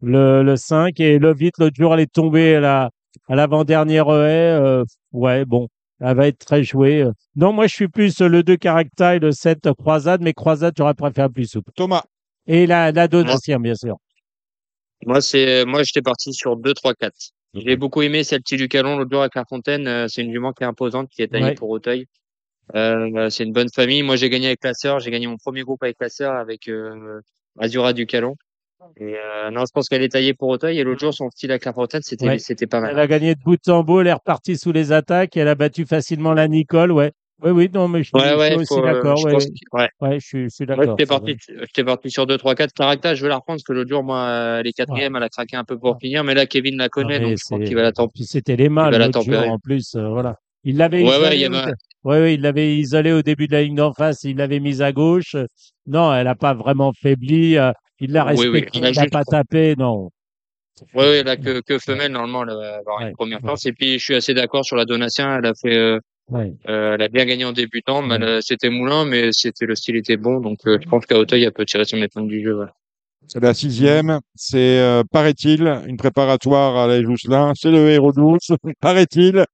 le, 0.00 0.42
le 0.42 0.56
5. 0.56 0.98
Et 1.00 1.18
le 1.18 1.34
vite, 1.34 1.58
l'autre 1.58 1.76
jour, 1.76 1.94
elle 1.94 2.00
est 2.00 2.12
tombée 2.12 2.56
à 2.56 2.60
la, 2.60 2.90
à 3.28 3.34
l'avant-dernière 3.36 4.08
haie. 4.08 4.58
Euh, 4.58 4.84
ouais, 5.12 5.44
bon, 5.44 5.68
elle 6.00 6.16
va 6.16 6.28
être 6.28 6.44
très 6.44 6.64
jouée. 6.64 7.04
Non, 7.36 7.52
moi, 7.52 7.66
je 7.66 7.74
suis 7.74 7.88
plus 7.88 8.18
le 8.20 8.42
2 8.42 8.56
caractère 8.56 9.12
et 9.12 9.18
le 9.18 9.32
7 9.32 9.70
croisade, 9.78 10.22
mais 10.22 10.32
croisade, 10.32 10.74
j'aurais 10.76 10.94
préféré 10.94 11.28
plus 11.28 11.46
souple. 11.46 11.70
Thomas, 11.76 12.04
Et 12.46 12.66
la, 12.66 12.90
la 12.90 13.06
donation, 13.06 13.60
bien 13.60 13.74
sûr. 13.74 13.96
Moi, 15.04 15.20
c'est, 15.20 15.66
moi, 15.66 15.82
j'étais 15.82 16.02
parti 16.02 16.32
sur 16.32 16.56
2, 16.56 16.72
3, 16.72 16.94
4. 16.94 17.12
J'ai 17.56 17.76
beaucoup 17.76 18.02
aimé 18.02 18.22
celle-ci 18.24 18.56
du 18.56 18.68
Calon 18.68 18.96
l'autre 18.98 19.10
jour 19.10 19.22
à 19.22 19.28
Clairefontaine. 19.28 19.86
Euh, 19.88 20.06
C'est 20.08 20.22
une 20.22 20.32
jument 20.32 20.52
qui 20.52 20.62
est 20.62 20.66
imposante, 20.66 21.08
qui 21.10 21.22
est 21.22 21.28
taillée 21.28 21.44
Ouais. 21.46 21.54
pour 21.54 21.70
Auteuil. 21.70 22.06
Euh, 22.74 23.30
c'est 23.30 23.44
une 23.44 23.52
bonne 23.52 23.68
famille. 23.74 24.02
Moi, 24.02 24.16
j'ai 24.16 24.28
gagné 24.28 24.46
avec 24.48 24.62
la 24.64 24.74
sœur. 24.74 25.00
J'ai 25.00 25.10
gagné 25.10 25.26
mon 25.26 25.36
premier 25.36 25.62
groupe 25.62 25.82
avec 25.82 25.96
la 26.00 26.08
sœur, 26.08 26.34
avec 26.34 26.68
euh, 26.68 27.20
Azura 27.58 27.92
du 27.92 28.06
Calon. 28.06 28.34
Et 28.98 29.14
euh, 29.16 29.50
non, 29.50 29.64
je 29.66 29.72
pense 29.72 29.88
qu'elle 29.88 30.02
est 30.02 30.10
taillée 30.10 30.34
pour 30.34 30.48
Auteuil. 30.48 30.78
Et 30.78 30.84
l'autre 30.84 31.00
jour, 31.00 31.14
son 31.14 31.30
style 31.30 31.50
à 31.52 31.58
Clairefontaine, 31.58 32.02
c'était, 32.02 32.26
Ouais. 32.28 32.38
c'était 32.38 32.66
pas 32.66 32.78
Elle 32.78 32.82
mal. 32.94 32.98
a 33.00 33.06
gagné 33.06 33.34
de 33.34 33.40
bout 33.40 33.68
en 33.68 33.82
bout, 33.82 34.00
elle 34.00 34.08
est 34.08 34.12
repartie 34.12 34.56
sous 34.56 34.72
les 34.72 34.92
attaques, 34.92 35.36
elle 35.36 35.48
a 35.48 35.54
battu 35.54 35.86
facilement 35.86 36.34
la 36.34 36.46
Nicole, 36.48 36.92
ouais. 36.92 37.12
Oui, 37.42 37.50
oui, 37.50 37.70
non, 37.72 37.86
mais 37.86 38.02
je, 38.02 38.08
suis- 38.08 38.16
Ouais, 38.16 38.30
je 38.30 38.34
ouais, 38.36 38.46
suis 38.46 38.56
aussi 38.56 38.80
d'accord, 38.82 39.16
je 39.18 39.26
ouais, 39.26 39.88
ouais. 40.00 40.20
je 40.20 40.26
suis, 40.26 40.44
je 40.44 40.48
suis 40.48 40.66
Moi, 40.66 40.76
d'accord. 40.76 40.96
j'étais 40.98 41.06
parti, 41.06 41.36
parti 41.84 42.10
sur 42.10 42.26
2, 42.26 42.38
3, 42.38 42.54
4. 42.54 42.72
Caractère, 42.72 43.14
je 43.14 43.22
vais 43.22 43.28
la 43.28 43.36
reprendre 43.36 43.58
parce 43.58 43.64
que 43.64 43.72
l'autre 43.74 43.90
jour, 43.90 44.02
moi, 44.02 44.20
euh, 44.20 44.60
elle 44.60 44.66
est 44.66 44.72
quatrième, 44.72 45.16
elle 45.16 45.22
a 45.22 45.28
craqué 45.28 45.54
un 45.56 45.64
peu 45.64 45.78
pour 45.78 45.98
finir. 46.00 46.24
Mais 46.24 46.32
là, 46.34 46.46
Kevin 46.46 46.78
la 46.78 46.84
Non, 46.84 46.88
connaît, 46.88 47.18
mais 47.18 47.24
donc 47.26 47.38
je 47.38 47.44
c'est- 47.44 47.64
qu'il 47.64 47.76
va 47.76 47.82
la 47.82 47.92
tempérer. 47.92 48.24
C'était 48.24 48.56
les 48.56 48.70
la 48.70 48.90
l'autre 48.90 49.22
jour 49.22 49.36
en 49.36 49.58
plus, 49.58 49.94
euh, 49.96 50.08
voilà. 50.08 50.36
Il 50.64 50.78
l'avait 50.78 51.02
isolé 51.04 51.44
avait- 51.44 51.72
ouais, 52.04 52.34
il 52.34 52.40
l'avait 52.40 52.76
isolé 52.76 53.12
au 53.12 53.20
début 53.22 53.46
de 53.48 53.52
la 53.52 53.62
ligne 53.62 53.76
d'en 53.76 53.92
face, 53.92 54.24
il 54.24 54.36
l'avait 54.38 54.58
mise 54.58 54.80
à 54.80 54.92
gauche. 54.92 55.36
Non, 55.86 56.12
elle 56.14 56.24
n'a 56.24 56.34
pas 56.34 56.54
vraiment 56.54 56.92
faibli, 56.94 57.58
euh, 57.58 57.70
il 58.00 58.12
l'a 58.12 58.24
Oui, 58.24 58.32
oui, 58.48 58.48
respecté, 58.60 58.78
il 58.78 58.82
n'a 58.82 58.92
juste- 58.92 59.12
pas 59.12 59.24
tapé, 59.24 59.74
non. 59.76 60.10
Ouais, 60.94 61.04
ouais, 61.04 61.22
là, 61.22 61.36
que, 61.36 61.60
que 61.60 61.78
femelle, 61.78 62.12
normalement, 62.12 62.42
elle 62.42 62.56
va 62.56 62.76
avoir 62.78 63.00
une 63.02 63.12
première 63.14 63.40
chance. 63.40 63.64
Et 63.66 63.72
puis, 63.72 63.98
je 63.98 64.04
suis 64.04 64.14
assez 64.14 64.34
d'accord 64.34 64.64
sur 64.64 64.76
la 64.76 64.84
donation. 64.86 65.36
Elle 65.38 65.46
a 65.46 65.54
fait, 65.54 65.98
Ouais. 66.28 66.54
euh, 66.68 66.94
elle 66.94 67.02
a 67.02 67.08
bien 67.08 67.24
gagné 67.24 67.44
en 67.44 67.52
débutant. 67.52 68.02
mais 68.02 68.18
Ouais. 68.18 68.38
C'était 68.42 68.70
moulin, 68.70 69.04
mais 69.04 69.30
c'était, 69.32 69.66
le 69.66 69.74
style 69.76 69.96
était 69.96 70.16
bon. 70.16 70.40
Donc, 70.40 70.58
euh, 70.66 70.78
je 70.82 70.88
pense 70.88 71.06
qu'à 71.06 71.18
Auteuil, 71.18 71.44
elle 71.44 71.52
peut 71.52 71.64
tirer 71.64 71.84
son 71.84 71.98
épingle 71.98 72.28
du 72.28 72.42
jeu, 72.42 72.54
voilà. 72.54 72.72
c'est 73.28 73.40
la 73.42 73.54
sixième. 73.54 74.20
C'est, 74.34 74.78
euh, 74.80 75.02
paraît-il, 75.10 75.62
une 75.86 75.96
préparatoire 75.96 76.76
à 76.76 76.86
la 76.86 77.02
Jousselin. 77.02 77.52
C'est 77.54 77.70
le 77.70 77.88
héros 77.90 78.12
12, 78.12 78.38
paraît-il. 78.80 79.44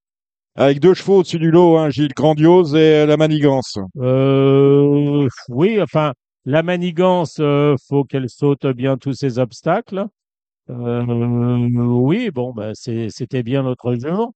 Avec 0.55 0.81
deux 0.81 0.93
chevaux 0.95 1.19
au-dessus 1.21 1.39
du 1.39 1.51
lot, 1.51 1.79
hein, 1.79 1.89
Gilles, 1.91 2.13
grandiose 2.15 2.75
et 2.75 2.79
euh, 3.03 3.07
la 3.07 3.17
manigance. 3.17 3.79
Euh, 3.99 5.27
oui, 5.49 5.81
enfin, 5.81 6.13
la 6.45 6.63
manigance, 6.63 7.37
euh, 7.41 7.75
faut 7.89 8.05
qu'elle 8.05 8.29
saute 8.29 8.67
bien 8.67 8.99
tous 8.99 9.15
ces 9.15 9.39
obstacles. 9.39 10.05
Euh, 10.71 11.03
oui, 11.05 12.31
bon, 12.31 12.53
ben, 12.53 12.73
c'était 12.75 13.43
bien 13.43 13.63
l'autre 13.63 13.95
jour 13.95 14.33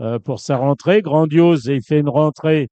euh, 0.00 0.18
pour 0.18 0.40
sa 0.40 0.56
rentrée. 0.56 1.02
Grandiose, 1.02 1.66
il 1.66 1.82
fait 1.82 2.00
une 2.00 2.08
rentrée. 2.08 2.68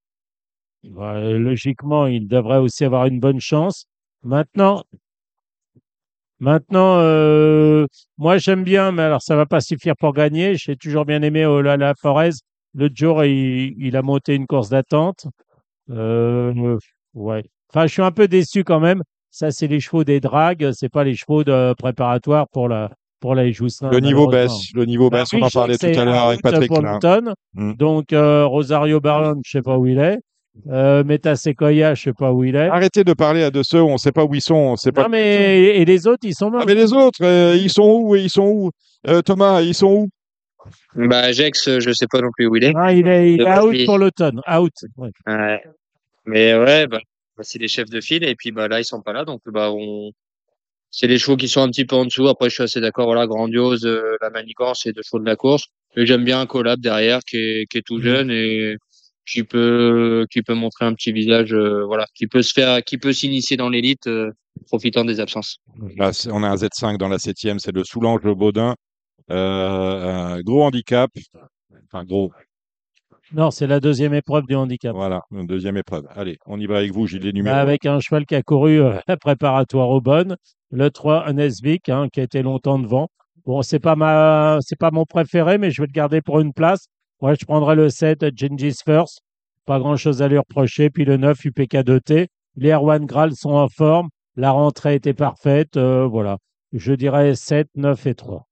Ben, 0.85 1.39
logiquement, 1.39 2.07
il 2.07 2.29
devrait 2.29 2.59
aussi 2.59 2.85
avoir 2.85 3.07
une 3.07 3.21
bonne 3.21 3.41
chance. 3.41 3.87
Maintenant, 4.23 4.85
maintenant, 6.39 6.99
euh, 6.99 7.87
moi 8.19 8.39
j'aime 8.39 8.65
bien, 8.65 8.93
mais 8.93 9.03
alors 9.03 9.23
ça 9.23 9.37
va 9.37 9.47
pas 9.47 9.61
suffire 9.61 9.97
pour 9.97 10.13
gagner. 10.13 10.57
J'ai 10.57 10.77
toujours 10.77 11.05
bien 11.07 11.23
aimé 11.23 11.45
là, 11.63 11.95
Forez. 12.01 12.31
L'autre 12.75 12.97
jour, 12.97 13.25
il, 13.25 13.75
il 13.79 13.97
a 13.97 14.03
monté 14.03 14.35
une 14.35 14.47
course 14.47 14.69
d'attente. 14.69 15.27
Euh, 15.91 16.79
ouais. 17.15 17.45
Enfin, 17.71 17.87
je 17.87 17.93
suis 17.93 18.03
un 18.03 18.13
peu 18.13 18.29
déçu 18.29 18.65
quand 18.65 18.81
même. 18.81 19.03
Ça, 19.31 19.51
c'est 19.51 19.67
les 19.67 19.81
chevaux 19.81 20.05
des 20.05 20.21
dragues, 20.21 20.71
c'est 20.73 20.89
pas 20.89 21.05
les 21.05 21.17
chevaux 21.17 21.45
de 21.45 21.75
préparatoire 21.75 22.49
pour 22.49 22.69
la 22.69 22.91
pour. 23.25 23.35
Le 23.35 24.01
niveau 24.01 24.29
baisse, 24.29 24.71
le 24.75 24.85
niveau 24.85 25.09
Bah 25.09 25.21
baisse, 25.21 25.33
on 25.33 25.41
en 25.41 25.49
parlait 25.49 25.79
tout 25.79 25.87
à 25.87 26.05
l'heure 26.05 26.25
avec 26.25 26.43
Patrick. 26.43 26.71
Mm. 27.55 27.75
Donc 27.75 28.13
euh, 28.13 28.45
Rosario 28.45 29.01
Barlon, 29.01 29.41
je 29.45 29.51
sais 29.51 29.63
pas 29.63 29.79
où 29.79 29.87
il 29.87 29.99
est. 29.99 30.19
Euh, 30.69 31.03
Meta 31.05 31.35
Sequoia, 31.35 31.95
je 31.95 32.03
sais 32.03 32.13
pas 32.13 32.33
où 32.33 32.45
il 32.45 32.55
est. 32.55 32.69
Arrêtez 32.69 33.03
de 33.03 33.15
parler 33.15 33.43
à 33.43 33.51
de 33.51 33.63
ceux 33.63 33.81
où 33.81 33.89
on 33.89 33.95
ne 33.95 33.99
sait 33.99 34.13
pas 34.13 34.25
où 34.25 34.35
ils 34.35 34.43
sont. 34.43 34.55
On 34.55 34.77
sait 34.77 34.93
pas. 34.93 35.05
Non 35.05 35.09
mais 35.09 35.79
et 35.79 35.85
les 35.85 36.07
autres, 36.07 36.25
ils 36.25 36.35
sont 36.35 36.51
morts. 36.51 36.61
Ah, 36.63 36.67
mais 36.67 36.75
les 36.75 36.93
autres, 36.93 37.25
euh, 37.25 37.57
ils 37.57 37.71
sont 37.71 38.03
où 38.03 38.15
Ils 38.15 38.31
sont 38.31 38.47
où? 38.47 38.71
Euh, 39.09 39.23
Thomas, 39.23 39.63
ils 39.63 39.75
sont 39.75 39.91
où? 39.91 40.09
Bah, 40.95 41.33
Jex, 41.33 41.79
je 41.79 41.93
sais 41.93 42.07
pas 42.07 42.21
non 42.21 42.31
plus 42.37 42.47
où 42.47 42.57
il 42.57 42.65
est. 42.65 42.73
Ah, 42.77 42.93
il 42.93 43.07
est, 43.09 43.33
il 43.33 43.41
est 43.41 43.59
out 43.59 43.85
pour 43.87 43.99
l'automne. 43.99 44.41
Out. 44.51 44.73
Ouais. 44.97 45.11
Ouais. 45.27 45.63
Mais 46.27 46.55
ouais, 46.55 46.87
bah, 46.87 47.01
bah, 47.37 47.43
c'est 47.43 47.59
les 47.59 47.69
chefs 47.69 47.91
de 47.91 48.01
file. 48.01 48.25
Et 48.25 48.35
puis, 48.35 48.53
bah, 48.53 48.69
là, 48.69 48.81
ils 48.81 48.85
sont 48.85 49.03
pas 49.03 49.13
là. 49.13 49.25
Donc, 49.25 49.41
bah, 49.47 49.71
on, 49.73 50.11
c'est 50.97 51.07
les 51.09 51.19
chevaux 51.19 51.37
qui 51.37 51.49
sont 51.49 51.61
un 51.63 51.69
petit 51.69 51.85
peu 51.85 51.97
en 51.97 52.05
dessous. 52.05 52.29
Après, 52.29 52.49
je 52.49 52.55
suis 52.55 52.63
assez 52.63 52.81
d'accord. 52.81 53.07
Voilà, 53.07 53.27
grandiose, 53.27 53.85
euh, 53.85 54.17
la 54.21 54.31
manigance, 54.31 54.81
c'est 54.85 54.93
deux 54.93 55.03
chevaux 55.03 55.19
de 55.21 55.27
la 55.27 55.37
course. 55.37 55.67
Et 55.97 56.07
j'aime 56.07 56.25
bien 56.25 56.41
un 56.41 56.47
collab 56.47 56.81
derrière 56.81 57.21
qui 57.21 57.37
est, 57.37 57.67
qui 57.71 57.79
est 57.79 57.83
tout 57.83 57.97
Mhm. 57.97 58.03
jeune 58.03 58.31
et 58.31 58.77
qui 59.27 59.43
peut, 59.43 60.27
qui 60.31 60.43
peut 60.43 60.55
montrer 60.55 60.85
un 60.85 60.93
petit 60.95 61.11
visage, 61.13 61.53
euh, 61.55 61.85
voilà, 61.85 62.07
qui 62.15 62.27
peut 62.27 62.43
se 62.43 62.53
faire, 62.53 62.83
qui 62.85 62.99
peut 62.99 63.13
s'initier 63.13 63.57
dans 63.57 63.69
l'élite, 63.71 64.07
euh, 64.07 64.31
profitant 64.67 65.05
des 65.05 65.19
absences. 65.21 65.59
Là, 65.97 66.13
c'est- 66.13 66.31
on 66.31 66.43
a 66.43 66.49
un 66.49 66.57
Z5 66.57 66.99
dans 66.99 67.09
la 67.09 67.19
septième, 67.19 67.59
c'est 67.59 67.73
le 67.75 67.83
Soulange 67.85 68.21
de 68.23 68.33
Baudin. 68.33 68.75
Euh, 69.31 70.35
un 70.37 70.41
gros 70.43 70.63
handicap. 70.65 71.11
Enfin, 71.87 72.05
gros. 72.05 72.31
Non, 73.33 73.51
c'est 73.51 73.67
la 73.67 73.81
deuxième 73.81 74.15
épreuve 74.15 74.47
du 74.47 74.55
handicap. 74.55 74.95
Voilà, 74.95 75.23
une 75.33 75.47
deuxième 75.47 75.77
épreuve. 75.77 76.07
Allez, 76.15 76.39
on 76.47 76.61
y 76.61 76.67
va 76.67 76.79
avec 76.79 76.93
vous, 76.93 77.07
Gilles, 77.07 77.23
les 77.23 77.33
numéros. 77.33 77.57
Avec 77.57 77.87
un 77.87 77.99
cheval 78.01 78.27
qui 78.27 78.35
a 78.35 78.43
couru 78.43 78.81
euh, 78.81 78.99
la 79.09 79.17
préparatoire 79.17 79.89
au 79.89 80.01
bonnes. 80.01 80.37
Le 80.71 80.91
3, 80.91 81.29
un 81.29 81.39
Esvik, 81.39 81.89
hein, 81.89 82.09
qui 82.13 82.21
a 82.21 82.25
été 82.25 82.43
longtemps 82.43 82.79
devant. 82.79 83.09
Bon, 83.47 83.63
c'est 83.63 83.79
pas 83.79 83.97
ma, 83.97 84.59
c'est 84.61 84.79
pas 84.79 84.91
mon 84.91 85.05
préféré, 85.05 85.59
mais 85.59 85.71
je 85.71 85.83
vais 85.83 85.87
le 85.87 85.93
garder 85.93 86.21
pour 86.21 86.41
une 86.41 86.53
place. 86.53 86.87
Moi, 87.21 87.35
je 87.35 87.45
prendrais 87.45 87.77
le 87.77 87.89
7, 87.89 88.27
Gengis 88.37 88.77
First. 88.85 89.21
pas 89.67 89.79
grand-chose 89.79 90.23
à 90.23 90.29
lui 90.29 90.39
reprocher. 90.39 90.91
Puis 90.91 91.05
le 91.05 91.17
9, 91.17 91.39
UPK2T. 91.45 92.27
Les 92.57 92.71
Erwan 92.71 93.05
Graal 93.05 93.35
sont 93.35 93.53
en 93.53 93.69
forme. 93.69 94.09
La 94.37 94.51
rentrée 94.51 94.97
était 94.97 95.15
parfaite. 95.15 95.77
Euh, 95.77 96.07
voilà. 96.07 96.39
Je 96.73 96.93
dirais 96.93 97.35
7, 97.35 97.69
9 97.77 98.07
et 98.07 98.15
3. 98.15 98.47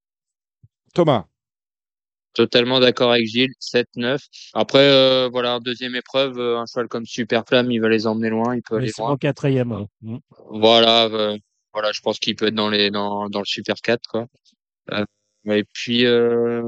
Thomas. 0.95 1.27
Totalement 2.35 2.81
d'accord 2.81 3.13
avec 3.13 3.27
Gilles, 3.27 3.53
7-9. 3.61 4.19
Après, 4.55 4.79
euh, 4.81 5.29
voilà, 5.31 5.59
deuxième 5.61 5.95
épreuve, 5.95 6.39
euh, 6.39 6.59
un 6.59 6.65
cheval 6.67 6.89
comme 6.89 7.05
Super 7.05 7.45
Flamme, 7.47 7.71
il 7.71 7.79
va 7.81 7.89
les 7.89 8.07
emmener 8.07 8.31
loin, 8.31 8.57
il 8.57 8.63
peut 8.63 8.77
aller 8.77 8.91
loin. 8.99 9.17
quatrième. 9.19 9.73
hein. 9.73 9.87
Mm. 10.01 10.17
Voilà, 10.51 11.05
euh, 11.07 11.37
voilà, 11.75 11.91
je 11.93 12.01
pense 12.01 12.19
qu'il 12.19 12.35
peut 12.37 12.47
être 12.47 12.55
dans 12.55 12.71
les 12.71 12.91
dans 12.91 13.29
dans 13.29 13.41
le 13.41 13.45
Super 13.45 13.75
4 13.83 14.01
quoi. 14.09 14.27
Euh, 14.93 15.05
et 15.47 15.65
puis 15.75 16.07
euh, 16.07 16.63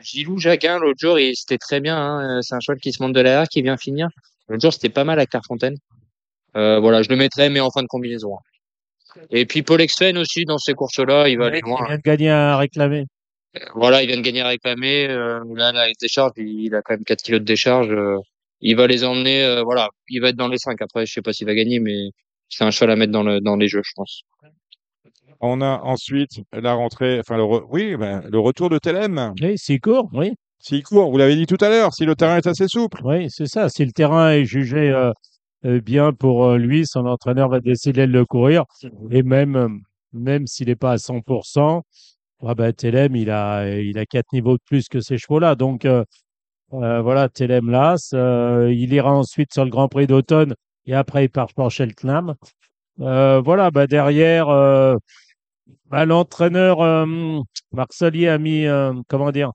Gilou 0.00 0.38
Jacquin 0.38 0.78
l'autre 0.78 0.98
jour, 1.00 1.18
il 1.18 1.34
c'était 1.36 1.58
très 1.58 1.80
bien. 1.80 1.96
Hein, 1.96 2.40
c'est 2.42 2.54
un 2.54 2.60
cheval 2.60 2.78
qui 2.80 2.92
se 2.92 3.02
monte 3.02 3.14
de 3.14 3.20
l'arrière, 3.20 3.48
qui 3.48 3.62
vient 3.62 3.76
finir. 3.76 4.08
L'autre 4.48 4.62
jour, 4.62 4.72
c'était 4.72 4.90
pas 4.90 5.04
mal 5.04 5.18
à 5.18 5.26
Clairefontaine. 5.26 5.76
Euh, 6.56 6.78
voilà, 6.78 7.02
je 7.02 7.08
le 7.08 7.16
mettrais, 7.16 7.50
mais 7.50 7.60
en 7.60 7.70
fin 7.70 7.82
de 7.82 7.88
combinaison. 7.88 8.36
hein. 8.36 9.20
Et 9.30 9.46
puis 9.46 9.62
Paul 9.62 9.80
Exfen 9.80 10.16
aussi 10.18 10.44
dans 10.44 10.58
ces 10.58 10.74
courses-là, 10.74 11.28
il 11.28 11.38
va 11.38 11.46
aller 11.46 11.58
Il 11.64 11.68
loin. 11.68 11.84
vient 11.86 11.96
de 11.96 12.02
gagner 12.02 12.30
un 12.30 12.56
réclamé. 12.56 13.06
Voilà, 13.74 14.02
il 14.02 14.06
vient 14.08 14.16
de 14.16 14.22
gagner 14.22 14.40
à 14.42 14.48
réclamer. 14.48 15.08
Euh, 15.08 15.40
là, 15.54 15.72
la 15.72 15.86
décharge, 16.00 16.32
il, 16.36 16.64
il 16.66 16.74
a 16.74 16.82
quand 16.82 16.94
même 16.94 17.04
4 17.04 17.22
kilos 17.22 17.40
de 17.40 17.44
décharge. 17.46 17.90
euh, 17.90 18.18
il 18.60 18.76
va 18.76 18.86
les 18.86 19.04
emmener. 19.04 19.44
euh, 19.44 19.62
voilà, 19.62 19.88
il 20.08 20.20
va 20.20 20.28
être 20.30 20.36
dans 20.36 20.48
les 20.48 20.58
5. 20.58 20.80
Après, 20.82 21.06
je 21.06 21.12
sais 21.12 21.22
pas 21.22 21.32
s'il 21.32 21.46
va 21.46 21.54
gagner, 21.54 21.78
mais 21.80 22.10
c'est 22.48 22.64
un 22.64 22.70
cheval 22.70 22.90
à 22.92 22.96
mettre 22.96 23.12
dans 23.12 23.22
le 23.22 23.40
dans 23.40 23.56
les 23.56 23.68
jeux, 23.68 23.82
je 23.84 23.92
pense. 23.94 24.22
On 25.40 25.60
a 25.60 25.80
ensuite 25.82 26.40
la 26.52 26.72
rentrée, 26.72 27.18
enfin 27.20 27.36
le, 27.36 27.42
re- 27.42 27.66
oui, 27.70 27.94
ben, 27.96 28.22
le 28.30 28.38
retour 28.38 28.70
de 28.70 28.78
Telem. 28.78 29.32
Oui, 29.42 29.58
s'il 29.58 29.80
court, 29.80 30.08
oui. 30.14 30.32
S'il 30.58 30.82
court, 30.82 31.10
vous 31.10 31.18
l'avez 31.18 31.36
dit 31.36 31.46
tout 31.46 31.58
à 31.60 31.68
l'heure, 31.68 31.92
si 31.92 32.06
le 32.06 32.14
terrain 32.16 32.38
est 32.38 32.46
assez 32.46 32.66
souple. 32.68 33.00
Oui, 33.04 33.26
c'est 33.28 33.46
ça. 33.46 33.68
Si 33.68 33.84
le 33.84 33.92
terrain 33.92 34.30
est 34.32 34.44
jugé 34.46 34.90
bien 35.62 36.12
pour 36.12 36.46
euh, 36.46 36.58
lui, 36.58 36.86
son 36.86 37.06
entraîneur 37.06 37.48
va 37.48 37.60
décider 37.60 38.06
de 38.06 38.12
le 38.12 38.24
courir. 38.24 38.64
Et 39.10 39.22
même, 39.22 39.80
même 40.12 40.46
s'il 40.46 40.68
n'est 40.68 40.76
pas 40.76 40.92
à 40.92 40.96
100%, 40.98 41.82
ah 42.44 42.54
ben, 42.54 42.72
Telem, 42.72 43.16
il 43.16 43.30
a, 43.30 43.78
il 43.78 43.98
a 43.98 44.06
quatre 44.06 44.32
niveaux 44.32 44.56
de 44.56 44.62
plus 44.66 44.88
que 44.88 45.00
ces 45.00 45.18
chevaux-là. 45.18 45.54
Donc, 45.54 45.84
euh, 45.84 46.04
euh, 46.74 47.00
voilà, 47.02 47.28
Telem 47.28 47.70
Las. 47.70 48.12
euh, 48.14 48.72
il 48.72 48.92
ira 48.92 49.12
ensuite 49.12 49.52
sur 49.52 49.64
le 49.64 49.70
Grand 49.70 49.88
Prix 49.88 50.06
d'automne 50.06 50.54
et 50.86 50.94
après, 50.94 51.24
il 51.26 51.28
part 51.30 51.48
pour 51.54 51.70
Cheltenham. 51.70 52.34
Euh, 53.00 53.40
voilà, 53.40 53.70
bah, 53.70 53.86
derrière, 53.86 54.48
euh, 54.50 54.96
bah, 55.86 56.04
l'entraîneur 56.06 57.06
Marcelier 57.72 58.28
a 58.28 58.38
mis, 58.38 58.66
comment 59.08 59.32
dire, 59.32 59.52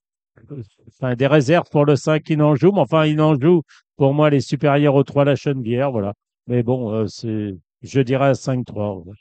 enfin, 0.90 1.16
des 1.16 1.28
réserves 1.28 1.70
pour 1.72 1.86
le 1.86 1.96
5 1.96 2.30
il 2.30 2.42
en 2.42 2.56
joue, 2.56 2.72
mais 2.72 2.82
enfin, 2.82 3.06
il 3.06 3.22
en 3.22 3.40
joue 3.40 3.64
pour 3.98 4.14
moi 4.14 4.30
les 4.30 4.42
supérieurs 4.42 4.96
aux 4.96 5.04
3 5.04 5.26
la 5.26 5.36
Chenevière, 5.36 5.92
voilà. 5.92 6.14
Mais 6.48 6.64
bon, 6.64 7.08
c'est, 7.08 7.56
je 7.82 8.02
dirais 8.02 8.34
5-3. 8.34 9.04
ouais. 9.06 9.14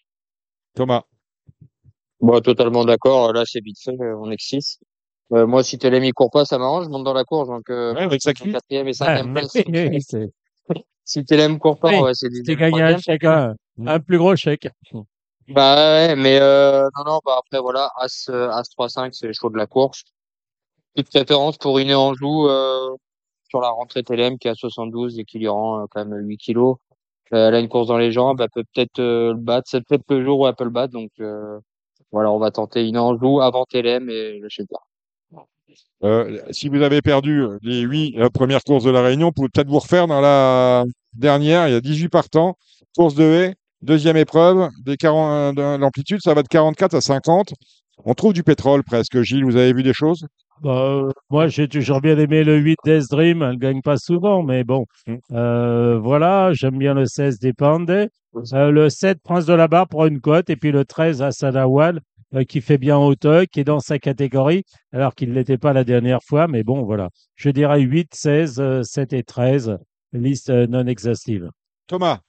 Thomas. 0.75 1.05
Bon, 2.21 2.41
totalement 2.41 2.85
d'accord. 2.85 3.33
Là, 3.33 3.45
c'est 3.47 3.63
vite 3.63 3.79
fait. 3.83 3.97
On 3.99 4.31
est 4.31 4.37
que 4.37 4.43
6. 4.43 4.79
Euh, 5.33 5.47
moi, 5.47 5.63
si 5.63 5.77
il 5.77 6.13
court 6.13 6.31
pas, 6.31 6.45
ça 6.45 6.59
m'arrange. 6.59 6.85
Je 6.85 6.91
monte 6.91 7.05
dans 7.05 7.15
la 7.15 7.25
course. 7.25 7.49
Donc, 7.49 7.71
euh, 7.71 7.95
Ouais, 7.95 8.03
avec 8.03 8.21
sa 8.21 8.35
quatrième 8.35 8.89
et 8.89 8.93
Ah, 9.01 9.23
cinquième 9.23 9.35
place. 9.35 9.53
Si 11.05 11.25
Telem 11.25 11.59
court 11.59 11.81
pas, 11.81 12.01
ouais, 12.03 12.15
c'est 12.15 12.29
c'est 12.45 12.55
gagné 12.55 12.83
un 12.83 12.97
chèque, 12.97 13.25
un, 13.25 13.57
un 13.85 13.99
plus 13.99 14.17
gros 14.17 14.37
chèque. 14.37 14.69
Bah 15.49 15.75
ouais, 15.75 16.15
mais 16.15 16.39
euh, 16.41 16.83
non, 16.97 17.05
non, 17.05 17.21
bah 17.25 17.37
après 17.39 17.59
voilà, 17.61 17.91
As, 17.97 18.29
euh, 18.31 18.49
As 18.51 18.69
3-5, 18.79 19.11
c'est 19.13 19.27
les 19.27 19.33
chevaux 19.33 19.51
de 19.51 19.57
la 19.57 19.67
course. 19.67 20.05
Toute 20.95 21.09
préférence 21.09 21.59
pour 21.59 21.81
Iné 21.81 21.97
Anjou 21.97 22.47
euh, 22.47 22.95
sur 23.49 23.61
la 23.61 23.71
rentrée 23.71 24.05
TLM 24.05 24.39
qui 24.39 24.47
est 24.47 24.53
à 24.53 24.55
72 24.55 25.19
et 25.19 25.25
qui 25.25 25.41
lui 25.41 25.49
rend 25.49 25.81
euh, 25.81 25.87
quand 25.91 26.05
même 26.05 26.25
8 26.29 26.37
kilos. 26.37 26.77
Euh, 27.33 27.49
elle 27.49 27.55
a 27.57 27.59
une 27.61 27.69
course 27.69 27.89
dans 27.89 27.99
les 27.99 28.13
jambes, 28.13 28.41
elle 28.41 28.51
peut 28.51 28.65
peut-être 28.73 29.01
euh, 29.01 29.33
le 29.33 29.39
battre. 29.41 29.69
C'est 29.69 29.85
peut-être 29.85 30.05
le 30.11 30.25
jour 30.25 30.39
où 30.39 30.47
elle 30.47 30.55
peut 30.55 30.65
le 30.65 30.71
battre. 30.71 30.93
Donc 30.93 31.11
euh, 31.19 31.59
voilà, 32.13 32.31
on 32.33 32.39
va 32.39 32.51
tenter 32.51 32.87
Iné 32.87 32.99
Anjou 32.99 33.41
avant 33.41 33.65
TLM 33.65 34.11
et 34.11 34.39
le 34.39 34.49
chef 34.49 34.67
Euh, 36.03 36.41
si 36.51 36.69
vous 36.69 36.83
avez 36.83 37.03
perdu 37.03 37.45
les 37.63 37.81
huit 37.81 38.19
euh, 38.19 38.29
premières 38.31 38.63
courses 38.65 38.85
de 38.85 38.91
la 38.91 39.03
Réunion, 39.03 39.29
vous 39.29 39.33
pouvez 39.33 39.49
peut-être 39.49 39.69
vous 39.69 39.79
refaire 39.79 40.07
dans 40.07 40.21
la 40.21 40.85
dernière. 41.13 41.69
Il 41.69 41.73
y 41.73 41.77
a 41.77 41.81
18 41.81 42.09
partants. 42.09 42.57
Course 42.97 43.15
de 43.15 43.25
haie, 43.25 43.55
deuxième 43.83 44.17
épreuve, 44.17 44.69
des 44.85 44.97
40, 44.97 45.55
de 45.55 45.77
l'amplitude, 45.77 46.21
ça 46.23 46.35
va 46.35 46.43
de 46.43 46.49
44 46.49 46.95
à 46.95 47.01
50. 47.01 47.53
On 48.05 48.15
trouve 48.15 48.33
du 48.33 48.43
pétrole 48.43 48.83
presque. 48.83 49.21
Gilles, 49.23 49.45
vous 49.45 49.57
avez 49.57 49.73
vu 49.73 49.83
des 49.83 49.93
choses? 49.93 50.27
Bah, 50.63 50.71
euh, 50.71 51.11
moi, 51.31 51.49
j'ai 51.49 51.69
toujours 51.69 52.01
bien 52.01 52.19
aimé 52.19 52.45
le 52.45 52.57
8 52.59 52.79
Death 52.85 53.11
Dream. 53.11 53.43
Elle 53.43 53.59
gagne 53.59 53.83
pas 53.83 53.97
souvent, 53.97 54.43
mais 54.43 54.65
bon. 54.65 54.85
Mm. 55.07 55.17
Euh, 55.33 55.99
voilà, 55.99 56.53
j'aime 56.53 56.79
bien 56.79 56.95
le 56.95 57.07
16 57.07 57.39
Dépende. 57.39 57.91
Euh, 57.91 58.71
le 58.71 58.91
7 58.91 59.19
Prince 59.23 59.47
de 59.47 59.55
la 59.55 59.69
Barre 59.69 59.89
pour 59.89 60.05
une 60.07 60.21
cote. 60.21 60.51
Et 60.51 60.57
puis 60.57 60.73
le 60.73 60.85
13 60.85 61.23
Assadawal 61.23 62.01
euh, 62.35 62.45
qui 62.45 62.61
fait 62.61 62.79
bien 62.79 62.97
Auteuil, 62.99 63.49
qui 63.49 63.61
est 63.61 63.65
dans 63.65 63.81
sa 63.81 63.99
catégorie, 63.99 64.65
alors 64.93 65.15
qu'il 65.15 65.31
ne 65.31 65.35
l'était 65.35 65.59
pas 65.59 65.73
la 65.73 65.83
dernière 65.83 66.23
fois. 66.23 66.47
Mais 66.47 66.63
bon, 66.63 66.85
voilà. 66.85 67.09
Je 67.35 67.51
dirais 67.51 67.81
8, 67.81 68.15
16, 68.15 68.61
euh, 68.61 68.83
7 68.83 69.13
et 69.15 69.23
13. 69.23 69.79
Liste 70.13 70.51
euh, 70.51 70.67
non 70.67 70.87
exhaustive. 70.87 71.49
Thomas, 71.87 72.21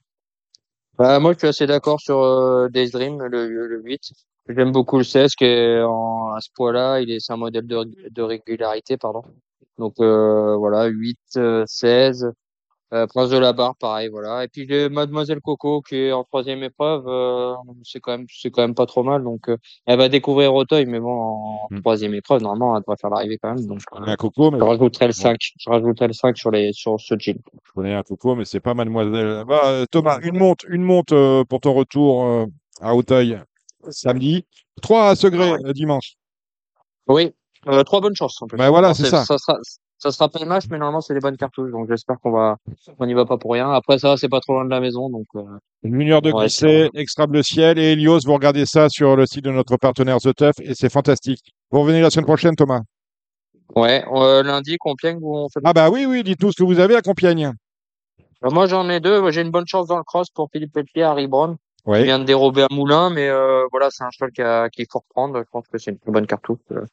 Bah, 0.98 1.20
moi, 1.20 1.34
je 1.34 1.38
suis 1.38 1.48
assez 1.48 1.66
d'accord 1.66 2.00
sur 2.00 2.20
euh, 2.20 2.68
Days 2.68 2.90
Dream, 2.90 3.22
le, 3.22 3.48
le 3.48 3.82
8. 3.82 4.12
J'aime 4.48 4.72
beaucoup 4.72 4.98
le 4.98 5.04
16 5.04 5.34
qui 5.34 5.44
est 5.44 5.80
en, 5.82 6.32
à 6.34 6.40
ce 6.40 6.48
poids-là. 6.54 7.00
Il 7.00 7.10
est, 7.10 7.20
c'est 7.20 7.32
un 7.32 7.36
modèle 7.36 7.66
de, 7.66 7.84
de 8.10 8.22
régularité, 8.22 8.96
pardon. 8.96 9.22
Donc 9.78 9.94
euh, 10.00 10.56
voilà, 10.56 10.86
8, 10.86 11.18
euh, 11.36 11.64
16. 11.66 12.32
Euh, 12.94 13.06
Prince 13.06 13.30
de 13.30 13.38
la 13.38 13.54
Barre, 13.54 13.74
pareil, 13.76 14.10
voilà. 14.10 14.44
Et 14.44 14.48
puis 14.48 14.66
j'ai 14.68 14.90
Mademoiselle 14.90 15.40
Coco 15.40 15.80
qui 15.80 15.96
est 15.96 16.12
en 16.12 16.24
troisième 16.24 16.62
épreuve. 16.62 17.04
euh, 17.08 17.54
c'est 17.84 18.00
quand 18.00 18.12
même, 18.18 18.26
c'est 18.28 18.50
quand 18.50 18.60
même 18.60 18.74
pas 18.74 18.84
trop 18.84 19.02
mal. 19.02 19.24
Donc 19.24 19.48
euh, 19.48 19.56
elle 19.86 19.96
va 19.96 20.10
découvrir 20.10 20.52
Auteuil, 20.54 20.84
mais 20.84 21.00
bon, 21.00 21.10
en 21.10 21.68
Mm. 21.70 21.80
troisième 21.80 22.12
épreuve, 22.14 22.42
normalement, 22.42 22.76
elle 22.76 22.82
devrait 22.82 22.96
faire 23.00 23.08
l'arrivée 23.08 23.38
quand 23.42 23.54
même. 23.54 23.64
Donc 23.66 23.80
on 23.92 24.02
a 24.02 24.10
un 24.12 24.16
coco, 24.16 24.50
mais 24.50 24.58
je 24.58 24.64
rajouterai 24.64 25.06
le 25.06 25.12
5. 25.14 25.38
Je 25.58 25.70
rajouterai 25.70 26.08
le 26.08 26.12
5 26.12 26.36
sur 26.36 26.50
les, 26.50 26.72
sur 26.74 27.00
ce 27.00 27.14
jean. 27.18 27.38
je 27.64 27.72
connais 27.72 27.94
un 27.94 28.02
coco, 28.02 28.34
mais 28.34 28.44
c'est 28.44 28.60
pas 28.60 28.74
mademoiselle. 28.74 29.44
Bah, 29.48 29.62
euh, 29.68 29.86
Thomas, 29.90 30.18
une 30.22 30.36
monte, 30.36 30.64
une 30.68 30.82
monte 30.82 31.12
euh, 31.12 31.44
pour 31.44 31.60
ton 31.60 31.72
retour 31.72 32.24
euh, 32.26 32.44
à 32.82 32.94
Auteuil 32.94 33.38
samedi. 33.90 34.44
3 34.80 35.10
à 35.10 35.16
Segré 35.16 35.52
euh, 35.52 35.72
dimanche. 35.72 36.14
Oui, 37.08 37.32
euh, 37.68 37.82
trois 37.84 38.00
bonnes 38.00 38.16
chances. 38.16 38.40
en 38.42 38.46
plus. 38.46 38.56
Bah 38.56 38.70
voilà, 38.70 38.94
c'est 38.94 39.06
ça. 39.06 39.24
Ça 39.24 39.36
sera, 39.38 39.58
ça 39.98 40.10
sera 40.10 40.28
pas 40.28 40.40
le 40.40 40.46
match, 40.46 40.64
mais 40.70 40.78
normalement 40.78 41.00
c'est 41.00 41.14
des 41.14 41.20
bonnes 41.20 41.36
cartouches. 41.36 41.70
Donc 41.70 41.88
j'espère 41.88 42.18
qu'on 42.20 42.32
va, 42.32 42.56
on 42.98 43.06
n'y 43.06 43.14
va 43.14 43.24
pas 43.24 43.38
pour 43.38 43.52
rien. 43.52 43.70
Après 43.70 43.98
ça, 43.98 44.16
c'est 44.16 44.28
pas 44.28 44.40
trop 44.40 44.54
loin 44.54 44.64
de 44.64 44.70
la 44.70 44.80
maison, 44.80 45.08
donc. 45.08 45.26
euh, 45.36 45.42
Une 45.84 45.98
de 45.98 46.30
glissé, 46.32 46.90
extra 46.94 47.26
bleu 47.26 47.42
ciel 47.42 47.78
et 47.78 47.92
Helios. 47.92 48.20
Vous 48.24 48.34
regardez 48.34 48.66
ça 48.66 48.88
sur 48.88 49.14
le 49.16 49.26
site 49.26 49.44
de 49.44 49.50
notre 49.52 49.76
partenaire 49.76 50.18
The 50.18 50.34
Tuff 50.34 50.54
et 50.60 50.74
c'est 50.74 50.90
fantastique. 50.90 51.40
Vous 51.70 51.80
revenez 51.80 52.00
la 52.00 52.10
semaine 52.10 52.26
prochaine, 52.26 52.56
Thomas 52.56 52.80
Ouais, 53.76 54.04
euh, 54.12 54.42
lundi, 54.42 54.76
Compiègne, 54.78 55.18
où 55.22 55.36
on 55.36 55.48
fait. 55.48 55.60
Ah 55.64 55.72
bah 55.72 55.88
oui, 55.88 56.04
oui, 56.04 56.22
dites-nous 56.24 56.52
ce 56.52 56.56
que 56.56 56.64
vous 56.64 56.78
avez 56.78 56.96
à 56.96 57.00
Compiègne. 57.00 57.52
Euh, 58.44 58.50
moi 58.50 58.66
j'en 58.66 58.88
ai 58.90 58.98
deux. 59.00 59.20
Moi, 59.20 59.30
J'ai 59.30 59.42
une 59.42 59.50
bonne 59.50 59.66
chance 59.68 59.86
dans 59.86 59.98
le 59.98 60.04
cross 60.04 60.28
pour 60.30 60.48
Philippe 60.52 60.72
Pelletier, 60.72 61.04
Harry 61.04 61.26
Brown. 61.28 61.56
Il 61.86 61.90
Oui. 61.92 62.02
vient 62.04 62.18
de 62.20 62.24
dérober 62.24 62.62
un 62.70 62.74
moulin, 62.74 63.10
mais 63.10 63.28
euh, 63.28 63.66
voilà, 63.72 63.88
c'est 63.90 64.04
un 64.04 64.10
cheval 64.10 64.30
qui 64.32 64.40
a- 64.42 64.68
qu'il 64.70 64.86
faut 64.90 65.00
reprendre. 65.00 65.38
Je 65.38 65.50
pense 65.50 65.66
que 65.68 65.78
c'est 65.78 65.90
une 65.90 65.98
très 65.98 66.12
bonne 66.12 66.26
cartouche. 66.26 66.58
Euh, 66.70 66.84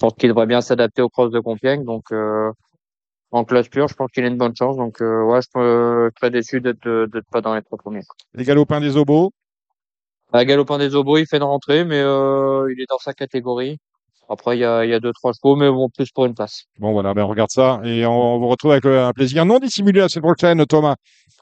Je 0.00 0.06
pense 0.06 0.14
qu'il 0.14 0.28
devrait 0.28 0.46
bien 0.46 0.60
s'adapter 0.60 1.02
au 1.02 1.08
cross 1.08 1.30
de 1.32 1.40
Compiègne, 1.40 1.84
donc. 1.84 2.04
Euh, 2.12 2.52
en 3.30 3.44
classe 3.44 3.68
pure, 3.68 3.88
je 3.88 3.94
pense 3.94 4.10
qu'il 4.10 4.24
a 4.24 4.28
une 4.28 4.38
bonne 4.38 4.56
chance. 4.56 4.76
Donc, 4.76 5.02
euh, 5.02 5.22
ouais, 5.24 5.40
je 5.42 5.48
suis 5.50 6.12
très 6.14 6.30
déçu 6.30 6.60
d'être 6.62 6.88
d'être 7.12 7.28
pas 7.30 7.40
dans 7.42 7.54
les 7.54 7.62
trois 7.62 7.76
premiers. 7.76 8.00
Les 8.34 8.44
galopins 8.44 8.80
des 8.80 8.96
obos? 8.96 9.32
À 10.32 10.44
Galopin 10.44 10.78
des 10.78 10.94
Obos, 10.94 11.16
il 11.16 11.26
fait 11.26 11.38
une 11.38 11.42
rentrée, 11.42 11.84
mais 11.84 12.00
euh, 12.00 12.70
il 12.72 12.80
est 12.82 12.88
dans 12.88 12.98
sa 12.98 13.14
catégorie. 13.14 13.78
Après, 14.30 14.56
il 14.56 14.60
y 14.60 14.64
a, 14.64 14.84
il 14.84 14.90
y 14.90 14.94
a 14.94 15.00
deux, 15.00 15.12
trois 15.12 15.32
chevaux, 15.32 15.56
mais 15.56 15.70
bon, 15.70 15.88
plus 15.88 16.10
pour 16.10 16.26
une 16.26 16.34
place. 16.34 16.64
Bon 16.78 16.92
voilà, 16.92 17.14
ben 17.14 17.24
on 17.24 17.28
regarde 17.28 17.50
ça 17.50 17.80
et 17.84 18.04
on, 18.04 18.34
on 18.34 18.38
vous 18.38 18.48
retrouve 18.48 18.72
avec 18.72 18.84
euh, 18.84 19.06
un 19.08 19.12
plaisir 19.12 19.46
non 19.46 19.58
dissimulé 19.58 20.00
la 20.00 20.08
semaine 20.08 20.32
prochaine, 20.34 20.66
Thomas. 20.66 20.96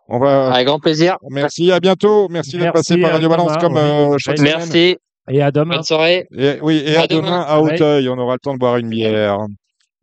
On 0.08 0.18
va. 0.20 0.52
Avec 0.52 0.66
grand 0.68 0.78
plaisir. 0.78 1.16
Merci, 1.30 1.72
à 1.72 1.80
bientôt. 1.80 2.28
Merci 2.30 2.52
d'être 2.52 2.72
Merci 2.74 2.92
passé 2.94 3.00
par 3.00 3.10
Radio 3.12 3.28
Balance 3.28 3.56
comme 3.58 3.74
oui. 3.74 3.80
euh, 3.80 4.16
chaque 4.18 4.38
semaine. 4.38 4.54
Merci. 4.58 4.96
Et 5.28 5.42
à 5.42 5.50
demain. 5.50 5.74
Bonne 5.74 5.82
soirée. 5.82 6.28
Et, 6.36 6.58
oui, 6.62 6.80
et 6.86 6.94
à, 6.96 7.02
À 7.02 7.06
demain, 7.08 7.22
demain. 7.22 7.40
à 7.40 7.60
Ouais. 7.60 7.74
Auteuil. 7.74 8.08
On 8.08 8.16
aura 8.18 8.34
le 8.34 8.38
temps 8.38 8.54
de 8.54 8.58
boire 8.60 8.76
une 8.76 8.88
bière 8.88 9.38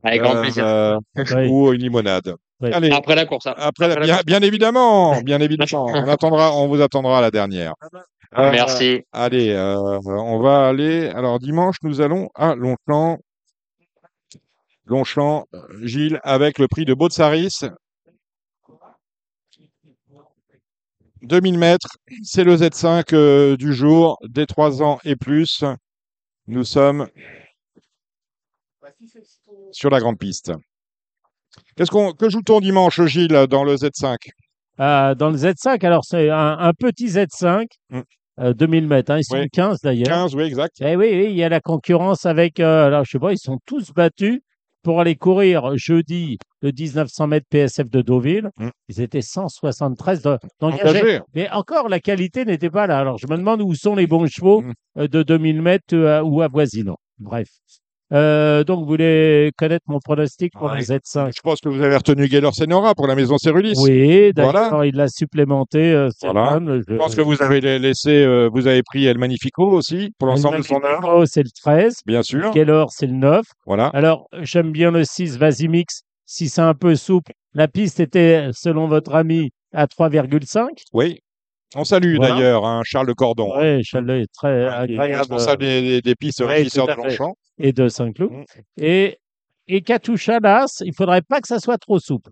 Avec 0.03 0.21
grand 0.21 0.35
euh, 0.35 0.41
plaisir. 0.41 0.65
euh, 0.67 0.97
Oui. 1.15 1.47
ou 1.49 1.71
une 1.71 1.81
limonade. 1.81 2.35
Oui. 2.59 2.69
Allez, 2.73 2.91
Après 2.91 3.15
la 3.15 3.25
course. 3.25 3.47
hein. 3.47 3.53
après, 3.57 3.87
la- 3.87 3.93
après 3.93 3.99
la 4.01 4.05
bien, 4.05 4.13
course. 4.15 4.25
bien 4.25 4.41
évidemment, 4.41 5.21
bien 5.21 5.39
évidemment. 5.39 5.85
On 5.93 6.07
attendra, 6.09 6.53
on 6.53 6.67
vous 6.67 6.81
attendra 6.81 7.19
à 7.19 7.21
la 7.21 7.31
dernière. 7.31 7.73
Euh, 8.37 8.51
Merci. 8.51 9.03
Allez, 9.11 9.49
euh, 9.51 9.99
on 10.05 10.39
va 10.39 10.67
aller. 10.67 11.07
Alors 11.09 11.39
dimanche, 11.39 11.77
nous 11.83 12.01
allons 12.01 12.29
à 12.35 12.55
Longchamp. 12.55 13.19
Longchamp, 14.85 15.45
Gilles, 15.81 16.19
avec 16.23 16.59
le 16.59 16.67
prix 16.67 16.85
de 16.85 16.93
Botsaris. 16.93 17.59
2000 21.21 21.57
mètres, 21.57 21.87
c'est 22.23 22.43
le 22.43 22.55
Z5 22.57 23.13
euh, 23.13 23.55
du 23.55 23.73
jour, 23.73 24.17
des 24.27 24.45
3 24.45 24.83
ans 24.83 24.99
et 25.05 25.15
plus. 25.15 25.63
Nous 26.47 26.65
sommes 26.65 27.07
sur 29.71 29.89
la 29.89 29.99
grande 29.99 30.17
piste. 30.19 30.51
Qu'est-ce 31.77 31.91
qu'on 31.91 32.11
que 32.11 32.29
joue-t-on 32.29 32.59
dimanche, 32.59 33.01
Gilles, 33.05 33.47
dans 33.49 33.63
le 33.63 33.75
Z5 33.75 34.17
Euh, 34.79 35.15
dans 35.15 35.29
le 35.29 35.37
Z5, 35.37 35.85
alors 35.85 36.03
c'est 36.03 36.29
un, 36.29 36.57
un 36.59 36.73
petit 36.73 37.07
Z5, 37.07 37.67
Mm. 37.89 38.01
Euh, 38.39 38.53
2000 38.53 38.87
mètres. 38.87 39.11
hein, 39.11 39.17
ils 39.19 39.23
sont 39.23 39.37
Oui. 39.37 39.49
15 39.51 39.79
d'ailleurs. 39.83 40.07
15, 40.07 40.35
oui, 40.35 40.43
exact. 40.43 40.75
Eh 40.81 40.95
oui, 40.95 41.09
oui, 41.13 41.27
il 41.29 41.35
y 41.35 41.43
a 41.43 41.49
la 41.49 41.59
concurrence 41.61 42.25
avec, 42.25 42.59
euh, 42.59 42.87
alors 42.87 43.05
je 43.05 43.11
sais 43.11 43.19
pas, 43.19 43.31
ils 43.33 43.37
sont 43.39 43.59
tous 43.65 43.91
battus 43.93 44.39
pour 44.83 44.99
aller 44.99 45.15
courir 45.15 45.77
jeudi 45.77 46.37
le 46.61 46.71
1900 46.77 47.27
mètres 47.27 47.45
PSF 47.49 47.89
de 47.89 48.01
Deauville. 48.01 48.49
Mm. 48.57 48.67
Ils 48.89 49.01
étaient 49.01 49.21
173 49.21 50.21
de- 50.23 50.37
d'engagés. 50.59 50.99
Engagé. 50.99 51.19
Mais 51.35 51.49
encore, 51.51 51.87
la 51.89 51.99
qualité 52.01 52.43
n'était 52.43 52.69
pas 52.69 52.85
là. 52.87 52.99
Alors 52.99 53.17
je 53.17 53.27
me 53.27 53.37
demande 53.37 53.61
où 53.61 53.73
sont 53.75 53.95
les 53.95 54.07
bons 54.07 54.27
chevaux 54.27 54.61
Mm. 54.61 54.73
euh, 54.99 55.07
de 55.07 55.23
2000 55.23 55.61
mètres 55.61 55.95
euh, 55.95 56.21
ou 56.21 56.41
avoisinants. 56.41 56.97
Bref. 57.19 57.47
Euh, 58.13 58.63
donc, 58.63 58.79
vous 58.81 58.85
voulez 58.85 59.51
connaître 59.57 59.85
mon 59.87 59.99
pronostic 59.99 60.53
pour 60.53 60.69
Ouais. 60.71 60.77
le 60.77 60.83
Z5 60.83 61.31
Je 61.35 61.41
pense 61.41 61.59
que 61.61 61.69
vous 61.69 61.81
avez 61.81 61.95
retenu 61.95 62.27
Gaylor 62.27 62.53
Senora 62.53 62.93
pour 62.93 63.07
la 63.07 63.15
maison 63.15 63.37
Cérulis. 63.37 63.73
Oui, 63.77 64.31
d'accord, 64.33 64.69
Voilà. 64.69 64.85
il 64.85 64.95
l'a 64.95 65.07
supplémenté. 65.07 65.79
euh, 65.93 66.09
Voilà. 66.21 66.59
Je 66.87 66.95
pense 66.95 67.15
que 67.15 67.21
vous 67.21 67.41
avez 67.41 67.59
la- 67.59 67.79
laissé, 67.79 68.11
euh, 68.23 68.49
vous 68.53 68.67
avez 68.67 68.83
pris 68.83 69.05
El 69.05 69.17
Magnifico 69.17 69.65
aussi 69.65 70.11
pour 70.19 70.27
l'ensemble 70.27 70.57
de 70.59 70.61
son 70.63 70.81
œuvre. 70.83 71.25
C'est 71.25 71.43
le 71.43 71.49
13. 71.49 72.01
bien 72.05 72.21
sûr. 72.21 72.51
Keller, 72.51 72.85
c'est 72.89 73.07
le 73.07 73.13
9. 73.13 73.45
Voilà. 73.65 73.87
Alors, 73.87 74.27
j'aime 74.41 74.71
bien 74.71 74.91
le 74.91 75.03
6 75.05 75.37
Vasimix, 75.37 76.01
si 76.25 76.49
c'est 76.49 76.61
un 76.61 76.75
peu 76.75 76.95
souple. 76.95 77.31
La 77.55 77.67
piste 77.67 77.99
était, 77.99 78.49
selon 78.53 78.87
votre 78.87 79.15
ami, 79.15 79.49
à 79.73 79.87
3,5. 79.87 80.83
Oui. 80.93 81.19
On 81.75 81.83
salue 81.83 82.17
Voilà. 82.17 82.35
d'ailleurs 82.35 82.65
hein, 82.67 82.81
Charles 82.85 83.15
Cordon, 83.15 83.51
Oui, 83.59 83.83
Chalet 83.83 84.21
est 84.23 84.27
très 84.31 84.67
agréable. 84.67 85.15
responsable 85.15 85.63
des, 85.63 85.81
des- 85.81 86.01
des 86.01 86.13
pistes 86.15 86.41
Ouais, 86.41 86.63
de. 86.63 86.95
Longchamp. 87.01 87.33
Et 87.57 87.71
de 87.73 87.87
Saint-Cloud. 87.87 88.31
Mm. 88.31 88.43
Et, 88.77 89.19
et 89.67 89.81
Katusha, 89.81 90.39
Las, 90.39 90.81
il 90.85 90.93
faudrait 90.93 91.21
pas 91.21 91.39
que 91.41 91.47
ça 91.47 91.59
soit 91.59 91.77
trop 91.77 91.99
souple. 91.99 92.31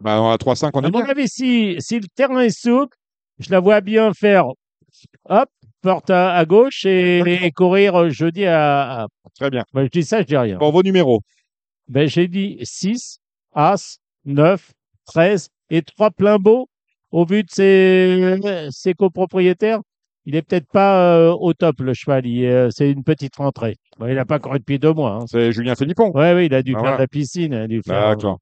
Bah, 0.00 0.16
à 0.32 0.36
3-5, 0.36 0.70
on 0.74 0.80
À 0.84 0.88
est 0.88 0.90
mon 0.90 1.00
bien. 1.02 1.08
avis, 1.10 1.28
si, 1.28 1.76
si 1.78 1.98
le 2.00 2.06
terrain 2.14 2.40
est 2.40 2.50
souple, 2.56 2.96
je 3.38 3.50
la 3.50 3.60
vois 3.60 3.80
bien 3.80 4.12
faire, 4.14 4.46
hop, 5.28 5.48
porte 5.80 6.10
à, 6.10 6.34
à 6.34 6.44
gauche 6.44 6.84
et, 6.86 7.18
et 7.18 7.50
courir 7.50 7.96
euh, 7.96 8.10
jeudi 8.10 8.44
à, 8.46 9.02
à- 9.02 9.06
Très 9.38 9.50
bien. 9.50 9.64
ben, 9.72 9.84
je 9.84 9.88
dis 9.88 10.04
ça, 10.04 10.20
je 10.20 10.26
dis 10.26 10.36
rien. 10.36 10.58
Bon, 10.58 10.70
vos 10.70 10.82
numéros. 10.82 11.20
Ben, 11.88 12.08
j'ai 12.08 12.28
dit 12.28 12.58
6, 12.62 13.18
As, 13.54 13.98
9, 14.24 14.72
13 15.06 15.48
et 15.70 15.82
3 15.82 16.10
plein 16.10 16.38
beaux. 16.38 16.68
Au 17.10 17.26
vu 17.26 17.42
de 17.42 17.50
ses, 17.50 18.38
ses 18.70 18.94
copropriétaires, 18.94 19.80
il 20.26 20.36
est 20.36 20.42
peut-être 20.42 20.66
pas 20.72 21.16
euh, 21.16 21.32
au 21.32 21.52
top, 21.54 21.80
le 21.80 21.94
cheval. 21.94 22.26
Il, 22.26 22.44
euh, 22.46 22.68
c'est 22.70 22.90
une 22.90 23.04
petite 23.04 23.36
rentrée. 23.36 23.76
Bon, 23.98 24.06
il 24.06 24.14
n'a 24.14 24.24
pas 24.24 24.38
couru 24.38 24.58
depuis 24.58 24.78
deux 24.78 24.92
mois. 24.92 25.18
Hein. 25.20 25.24
C'est 25.26 25.52
Julien 25.52 25.74
Philippon. 25.74 26.10
Oui, 26.14 26.32
oui, 26.34 26.46
il 26.46 26.54
a 26.54 26.62
dû 26.62 26.72
Ah, 26.74 26.78
faire 26.78 26.82
voilà. 26.82 26.98
la 26.98 27.06
piscine. 27.08 27.52
il 27.52 27.58
a 27.58 27.66
dû 27.66 27.80
faire, 27.86 28.08
D'accord. 28.10 28.38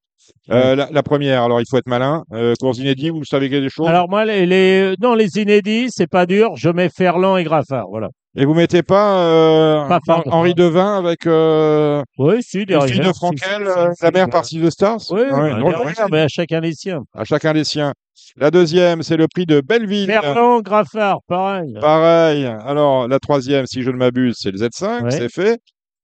Euh, 0.51 0.75
la, 0.75 0.87
la 0.91 1.03
première, 1.03 1.41
alors 1.43 1.59
il 1.59 1.65
faut 1.69 1.77
être 1.77 1.87
malin. 1.89 2.23
Euh, 2.31 2.53
course 2.59 2.77
inédit, 2.77 3.09
vous 3.09 3.23
savez 3.25 3.47
qu'il 3.47 3.55
y 3.55 3.59
a 3.59 3.61
des 3.61 3.69
choses. 3.69 3.87
Alors 3.87 4.07
moi, 4.09 4.23
les, 4.23 4.45
les- 4.45 4.93
non, 5.01 5.15
les 5.15 5.39
inédits, 5.39 5.87
c'est 5.89 6.07
pas 6.09 6.25
dur. 6.25 6.51
Je 6.55 6.69
mets 6.69 6.89
Ferland 6.89 7.37
et 7.37 7.43
Graffard, 7.43 7.87
voilà. 7.89 8.09
Et 8.35 8.45
vous 8.45 8.53
mettez 8.53 8.81
pas, 8.81 9.17
euh, 9.25 9.87
Pas 9.87 9.99
fort. 10.05 10.23
Henri 10.27 10.53
Devin 10.53 10.97
avec 10.97 11.27
euh, 11.27 12.01
Oui, 12.17 12.41
si, 12.41 12.65
de 12.65 12.79
Frankel, 13.13 13.67
euh, 13.67 13.89
la 14.01 14.11
mère 14.11 14.29
partie 14.29 14.59
de 14.59 14.69
Stars 14.69 15.01
Oui, 15.11 15.23
Ah 15.29 15.41
ouais, 15.41 15.53
non, 15.59 15.69
mais 16.09 16.21
à 16.21 16.27
chacun 16.29 16.61
les 16.61 16.73
siens. 16.73 17.01
à 17.13 17.25
chacun 17.25 17.51
les 17.51 17.65
siens. 17.65 17.93
La 18.37 18.49
deuxième, 18.49 19.03
c'est 19.03 19.17
le 19.17 19.27
prix 19.27 19.45
de 19.45 19.59
Belleville. 19.59 20.07
Ferland, 20.07 20.61
Graffard, 20.61 21.19
pareil. 21.27 21.73
Pareil. 21.81 22.45
Alors, 22.45 23.09
la 23.09 23.19
troisième, 23.19 23.65
si 23.65 23.81
je 23.83 23.91
ne 23.91 23.97
m'abuse, 23.97 24.35
c'est 24.39 24.51
le 24.51 24.57
Z5, 24.57 25.03
Ouais. 25.03 25.11
c'est 25.11 25.29
fait. 25.29 25.59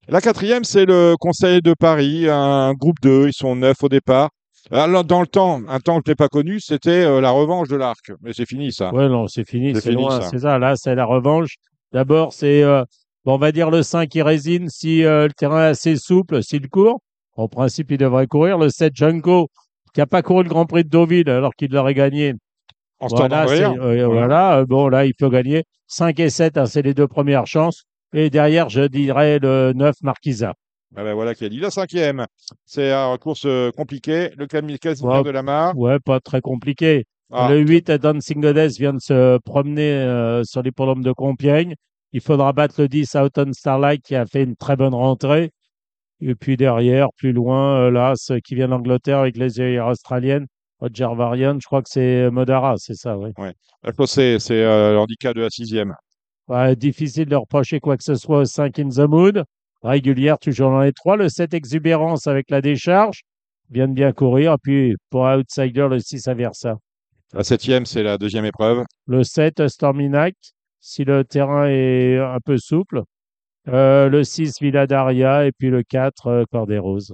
La 0.10 0.19
quatrième, 0.19 0.65
c'est 0.65 0.86
le 0.86 1.15
Conseil 1.17 1.62
de 1.62 1.74
Paris, 1.74 2.27
un 2.29 2.74
groupe 2.74 2.98
2, 3.01 3.27
ils 3.27 3.34
sont 3.34 3.55
neuf 3.55 3.81
au 3.84 3.89
départ. 3.89 4.29
Alors, 4.72 5.05
dans 5.05 5.22
le 5.22 5.27
temps, 5.27 5.62
un 5.69 5.79
temps 5.79 5.98
que 6.00 6.03
je 6.07 6.11
n'ai 6.11 6.16
pas 6.16 6.27
connu, 6.27 6.59
c'était 6.59 7.05
euh, 7.05 7.22
la 7.22 7.31
revanche 7.31 7.70
de 7.70 7.77
l'Arc. 7.77 8.11
Mais 8.22 8.33
c'est 8.33 8.46
fini, 8.46 8.74
ça. 8.74 8.94
Ouais, 8.94 9.07
non, 9.07 9.27
c'est 9.27 9.48
fini, 9.48 9.74
C'est 9.79 9.92
loin, 9.92 10.20
c'est 10.22 10.40
ça. 10.40 10.59
Là, 10.59 10.74
c'est 10.75 10.96
la 10.96 11.05
revanche. 11.05 11.55
D'abord, 11.92 12.34
c'est, 12.34 12.64
euh, 12.64 12.84
bon, 13.26 13.36
on 13.36 13.38
va 13.38 13.52
dire 13.52 13.70
le 13.70 13.84
5 13.84 14.10
qui 14.10 14.22
résine 14.22 14.70
si 14.70 15.04
euh, 15.04 15.28
le 15.28 15.34
terrain 15.34 15.66
est 15.66 15.70
assez 15.70 15.96
souple, 15.96 16.44
s'il 16.44 16.70
court. 16.70 17.00
En 17.36 17.48
principe, 17.48 17.92
il 17.92 17.98
devrait 17.98 18.28
courir. 18.28 18.58
Le 18.58 18.70
7 18.70 18.96
Junko, 18.96 19.50
qui 19.94 20.00
n'a 20.00 20.08
pas 20.08 20.22
couru 20.22 20.44
le 20.44 20.50
Grand 20.50 20.66
Prix 20.66 20.84
de 20.84 20.90
Deauville 20.90 21.30
alors 21.30 21.54
qu'il 21.56 21.72
l'aurait 21.72 21.94
gagné. 21.94 22.34
En 23.00 23.10
se 23.10 23.16
Voilà, 23.16 23.46
euh, 23.48 24.08
voilà, 24.08 24.58
euh, 24.58 24.66
bon, 24.66 24.88
là, 24.88 25.06
il 25.06 25.14
peut 25.14 25.30
gagner. 25.30 25.64
5 25.88 26.20
et 26.20 26.30
7, 26.30 26.58
hein, 26.58 26.66
c'est 26.66 26.82
les 26.82 26.94
deux 26.94 27.08
premières 27.08 27.46
chances. 27.46 27.84
Et 28.14 28.30
derrière, 28.30 28.70
je 28.70 28.82
dirais 28.82 29.40
le 29.40 29.74
9 29.76 29.96
Marquisa. 30.02 30.54
Ah 30.96 31.04
ben 31.04 31.14
voilà 31.14 31.36
qui 31.36 31.44
a 31.44 31.50
dit 31.50 31.60
la 31.60 31.70
cinquième. 31.70 32.26
C'est 32.66 32.92
une 32.92 33.18
course 33.18 33.46
euh, 33.46 33.72
compliquée. 33.72 34.32
Le 34.38 34.48
Camille 34.48 34.78
Ouais. 34.84 35.24
de 35.24 35.30
la 35.30 35.44
Mare. 35.44 35.78
Ouais, 35.78 36.00
pas 36.00 36.20
très 36.20 36.40
compliqué. 36.42 37.06
Ah, 37.31 37.50
Le 37.51 37.59
8, 37.59 37.92
Dancing 37.92 38.42
Goddess 38.42 38.77
vient 38.77 38.94
de 38.94 39.00
se 39.00 39.37
promener 39.40 39.92
euh, 39.92 40.44
sur 40.46 40.61
les 40.61 40.70
l'hippodrome 40.70 41.03
de 41.03 41.11
Compiègne. 41.11 41.75
Il 42.13 42.22
faudra 42.22 42.53
battre 42.53 42.81
le 42.81 42.87
10, 42.87 43.16
Autumn 43.16 43.53
Starlight, 43.53 44.01
qui 44.01 44.16
a 44.16 44.25
fait 44.25 44.44
une 44.44 44.55
très 44.55 44.77
bonne 44.77 44.94
rentrée. 44.94 45.51
Et 46.22 46.35
puis 46.35 46.55
derrière, 46.55 47.09
plus 47.18 47.33
loin, 47.33 47.79
euh, 47.79 47.92
là, 47.92 48.13
ce 48.16 48.33
qui 48.35 48.55
vient 48.55 48.70
d'Angleterre 48.70 49.20
avec 49.20 49.37
les 49.37 49.59
œillères 49.59 49.87
australiennes, 49.87 50.48
Roger 50.79 51.09
Varian, 51.16 51.59
je 51.59 51.66
crois 51.66 51.81
que 51.81 51.90
c'est 51.90 52.29
Modara, 52.31 52.75
c'est 52.77 52.96
ça, 52.96 53.18
oui. 53.18 53.31
chaussée, 53.98 54.37
c'est 54.40 54.63
euh, 54.63 54.94
le 54.94 55.00
handicap 55.00 55.35
de 55.35 55.42
la 55.42 55.50
sixième. 55.50 55.94
Ouais, 56.48 56.75
difficile 56.75 57.25
de 57.25 57.35
reprocher 57.35 57.79
quoi 57.79 57.98
que 57.98 58.03
ce 58.03 58.16
soit 58.16 58.40
au 58.40 58.46
5 58.46 58.79
In 58.79 58.90
the 58.90 59.00
Mood. 59.00 59.44
Régulière, 59.83 60.40
toujours 60.40 60.72
dans 60.72 60.81
les 60.81 60.94
3. 60.94 61.18
Le 61.18 61.29
7 61.29 61.53
Exubérance 61.53 62.25
avec 62.25 62.50
la 62.50 62.61
décharge 62.61 63.24
vient 63.70 63.87
de 63.87 63.94
bien 63.94 64.13
courir. 64.13 64.53
Et 64.53 64.57
puis 64.61 64.96
pour 65.09 65.24
Outsider, 65.24 65.87
le 65.90 66.00
6 66.00 66.27
Aversa. 66.27 66.77
La 67.33 67.44
septième, 67.44 67.85
c'est 67.85 68.03
la 68.03 68.18
deuxième 68.18 68.46
épreuve. 68.46 68.83
Le 69.05 69.24
7, 69.24 69.68
Stormy 69.68 70.09
Night, 70.09 70.37
si 70.79 71.03
le 71.03 71.24
terrain 71.24 71.68
est 71.68 72.18
un 72.18 72.40
peu 72.44 72.57
souple. 72.57 73.01
Euh, 73.68 74.07
le 74.07 74.24
6, 74.24 74.61
Villa 74.61 74.87
Daria. 74.87 75.46
Et 75.46 75.51
puis 75.51 75.70
le 75.70 75.83
4, 75.83 76.27
euh, 76.27 76.44
Cordes-Roses. 76.51 77.13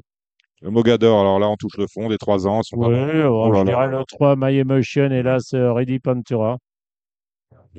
Le 0.61 0.69
Mogador, 0.69 1.19
alors 1.19 1.39
là, 1.39 1.49
on 1.49 1.55
touche 1.57 1.77
le 1.77 1.87
fond 1.91 2.07
des 2.09 2.17
trois 2.17 2.47
ans. 2.47 2.61
ils 2.61 2.67
sont 2.67 2.77
pas 2.79 2.87
Oui, 2.87 2.95
bons. 2.95 3.25
oh, 3.25 3.49
Oh 3.51 3.55
je 3.59 3.63
dirais 3.65 3.87
le 3.87 4.03
3, 4.07 4.35
My 4.37 4.57
Emotion. 4.57 5.11
Et 5.11 5.23
là, 5.23 5.37
c'est 5.39 5.59
Ready 5.67 5.99
Pantura. 5.99 6.57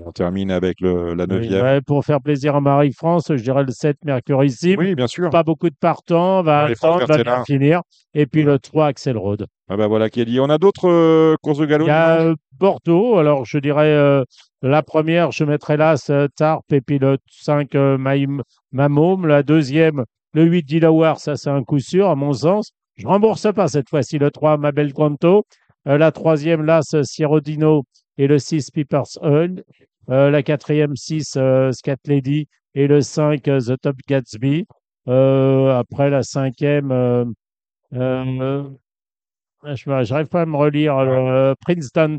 On 0.05 0.11
termine 0.11 0.51
avec 0.51 0.81
le, 0.81 1.15
la 1.15 1.23
Oui, 1.25 1.31
neuvième. 1.31 1.63
ouais, 1.63 1.81
pour 1.81 2.05
faire 2.05 2.21
plaisir 2.21 2.57
à 2.57 2.61
Marie-France, 2.61 3.27
je 3.31 3.41
dirais 3.43 3.63
le 3.63 3.71
7, 3.71 3.97
Mercurissime. 4.05 4.81
Oui, 4.81 4.97
bien 4.97 5.07
sûr. 5.07 5.31
Pas 5.31 5.45
beaucoup 5.45 5.71
de 5.71 5.77
partants, 5.79 6.43
va 6.43 6.65
attendre, 6.65 7.07
va 7.07 7.23
bien 7.23 7.45
finir. 7.45 7.81
Et 8.13 8.27
puis 8.27 8.43
le 8.43 8.59
3, 8.59 8.89
Axel 8.89 9.17
Road. 9.17 9.47
Ah 9.69 9.77
ben 9.77 9.87
voilà 9.87 10.11
qui 10.11 10.21
est 10.21 10.25
dit. 10.25 10.41
On 10.41 10.51
a 10.51 10.59
d'autres 10.59 10.89
euh, 10.89 11.37
courses 11.43 11.59
de 11.59 11.67
galop 11.67 11.87
Il 11.87 11.89
y 11.89 11.91
a 11.91 12.35
Bordeaux. 12.59 13.17
Alors, 13.17 13.45
je 13.45 13.59
dirais 13.59 13.93
euh, 13.93 14.25
la 14.63 14.83
première, 14.83 15.33
je 15.33 15.45
mettrai 15.45 15.77
là 15.77 15.97
Tarp 16.37 16.71
et 16.73 16.81
puis 16.81 16.99
le 16.99 17.19
5 17.31 17.75
euh, 17.75 17.99
Mamôme. 18.73 19.27
La 19.27 19.43
deuxième, 19.43 20.05
le 20.35 20.45
8 20.45 20.65
Dilawar. 20.65 21.19
Ça, 21.19 21.37
c'est 21.37 21.51
un 21.51 21.63
coup 21.63 21.79
sûr, 21.79 22.09
à 22.09 22.15
mon 22.15 22.33
sens. 22.33 22.73
Je 22.97 23.07
rembourse 23.07 23.53
pas 23.53 23.69
cette 23.69 23.89
fois-ci 23.89 24.19
le 24.19 24.31
3 24.31 24.57
Mabel 24.59 24.93
Quanto. 24.93 25.45
Euh, 25.87 25.99
la 25.99 26.13
troisième, 26.13 26.65
là, 26.65 26.81
ce 26.83 27.03
Sierrodino 27.03 27.85
et 28.19 28.27
le 28.27 28.39
6 28.39 28.71
Piper's 28.71 29.19
Hull. 29.23 29.65
La 30.07 30.43
quatrième, 30.43 30.97
6 30.97 31.35
euh, 31.37 31.73
Scat 31.73 31.97
Lady 32.07 32.47
et 32.75 32.87
le 32.87 33.01
5 33.01 33.49
euh, 33.49 33.61
The 33.61 33.81
Top 33.81 33.97
Gatsby. 34.07 34.67
Après, 35.07 36.11
la 36.11 36.23
cinquième, 36.23 37.35
je 39.65 39.89
n'arrive 39.91 40.29
pas 40.29 40.43
à 40.43 40.47
me 40.47 40.57
relire. 40.57 40.97
euh, 40.99 41.55
Princeton, 41.61 42.19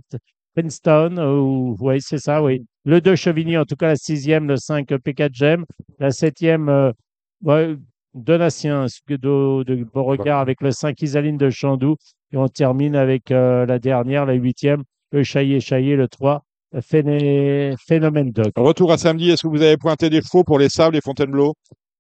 Princeton 0.55 1.17
ou 1.17 1.75
oui, 1.79 1.97
c'est 2.01 2.17
ça, 2.19 2.41
oui. 2.43 2.65
Le 2.85 3.01
2 3.01 3.15
Chevigny, 3.15 3.57
en 3.57 3.65
tout 3.65 3.75
cas 3.75 3.87
la 3.87 3.95
sixième, 3.95 4.47
le 4.47 4.57
5 4.57 4.87
P4 4.89 5.33
Gem, 5.33 5.65
la 5.99 6.11
septième 6.11 6.69
euh, 6.69 6.91
ouais, 7.43 7.75
Donatien 8.13 8.85
de, 9.09 9.63
de 9.63 9.83
Beauregard 9.93 10.39
avec 10.39 10.61
le 10.61 10.71
5 10.71 11.01
Isaline 11.01 11.37
de 11.37 11.49
Chandoux. 11.49 11.95
Et 12.31 12.37
on 12.37 12.47
termine 12.47 12.95
avec 12.95 13.31
euh, 13.31 13.65
la 13.65 13.79
dernière, 13.79 14.25
la 14.25 14.33
huitième, 14.33 14.83
le 15.11 15.23
Chaillé 15.23 15.59
Chaillé, 15.59 15.95
le 15.95 16.07
3 16.07 16.43
Phéné- 16.81 17.73
Phénomène 17.87 18.31
Doc. 18.31 18.51
Retour 18.55 18.91
à 18.91 18.97
samedi. 18.97 19.29
Est-ce 19.31 19.43
que 19.43 19.47
vous 19.47 19.61
avez 19.61 19.77
pointé 19.77 20.09
des 20.09 20.21
chevaux 20.21 20.43
pour 20.43 20.59
les 20.59 20.69
sables 20.69 20.95
et 20.95 21.01
Fontainebleau? 21.01 21.53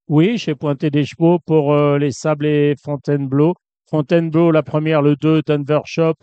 Oui, 0.07 0.37
j'ai 0.37 0.53
pointé 0.55 0.89
des 0.91 1.03
chevaux 1.03 1.39
pour 1.45 1.73
euh, 1.73 1.97
les 1.97 2.11
Sables 2.11 2.45
et 2.45 2.75
Fontainebleau. 2.83 3.55
Fontainebleau, 3.89 4.51
la 4.51 4.63
première, 4.63 5.01
le 5.01 5.15
2, 5.15 5.41
Denver 5.45 5.81
Shop, 5.85 6.15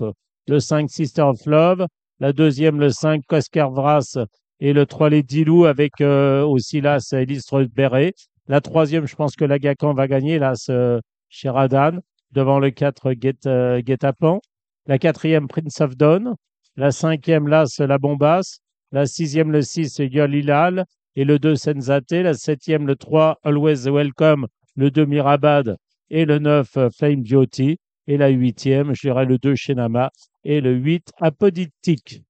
le 0.48 0.60
5, 0.60 0.90
Sister 0.90 1.22
of 1.22 1.44
Love, 1.46 1.86
la 2.18 2.32
deuxième, 2.32 2.80
le 2.80 2.90
5, 2.90 3.22
Kosker 3.26 3.68
Vras, 3.70 4.18
et 4.60 4.72
le 4.72 4.86
3, 4.86 5.10
les 5.10 5.22
Dilou, 5.22 5.64
avec 5.64 6.00
euh, 6.00 6.44
aussi 6.44 6.80
là, 6.80 6.98
c'est 7.00 7.22
Elistre 7.22 7.64
Béret. 7.64 8.14
La 8.48 8.60
troisième, 8.60 9.06
je 9.06 9.14
pense 9.14 9.36
que 9.36 9.44
l'Agacan 9.44 9.94
va 9.94 10.08
gagner, 10.08 10.38
là, 10.38 10.54
ce 10.54 11.00
Sheridan, 11.28 12.00
devant 12.32 12.58
le 12.58 12.70
4, 12.70 13.14
Get, 13.20 13.46
euh, 13.46 13.80
Guet-Apens. 13.80 14.40
La 14.86 14.98
quatrième, 14.98 15.46
Prince 15.46 15.80
of 15.80 15.96
Dawn. 15.96 16.34
La 16.76 16.90
cinquième, 16.90 17.46
là, 17.46 17.64
c'est 17.66 17.86
la 17.86 17.98
Bombasse. 17.98 18.58
La 18.90 19.06
sixième, 19.06 19.52
le 19.52 19.62
6, 19.62 19.98
Yolilal. 19.98 20.84
Et 21.14 21.24
le 21.24 21.38
2, 21.38 21.54
Senzate. 21.54 22.10
La 22.10 22.34
septième, 22.34 22.86
le 22.86 22.96
3, 22.96 23.38
Always 23.44 23.88
Welcome. 23.88 24.46
Le 24.74 24.90
2, 24.90 25.06
Mirabad. 25.06 25.76
Et 26.12 26.24
le 26.24 26.38
9, 26.38 26.76
euh, 26.76 26.88
Flame 26.96 27.22
Beauty. 27.22 27.78
Et 28.06 28.16
la 28.16 28.28
huitième, 28.28 28.94
je 28.94 29.08
dirais 29.08 29.24
le 29.24 29.38
2 29.38 29.54
Shenama 29.56 30.10
et 30.44 30.60
le 30.60 30.72
8 30.74 31.12
Apoditique. 31.20 32.22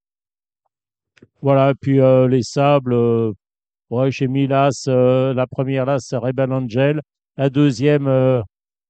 Voilà, 1.41 1.75
puis 1.81 2.01
euh, 2.01 2.29
les 2.29 2.43
sables, 2.43 2.93
euh, 2.93 3.33
ouais, 3.91 4.11
j'ai 4.11 4.29
mis 4.29 4.47
l'as, 4.47 4.87
euh, 4.89 5.35
la 5.35 5.47
première 5.47 6.01
c'est 6.01 6.17
Rebel 6.17 6.53
Angel, 6.53 7.01
la 7.37 7.51
deuxième, 7.51 8.07
euh, 8.07 8.43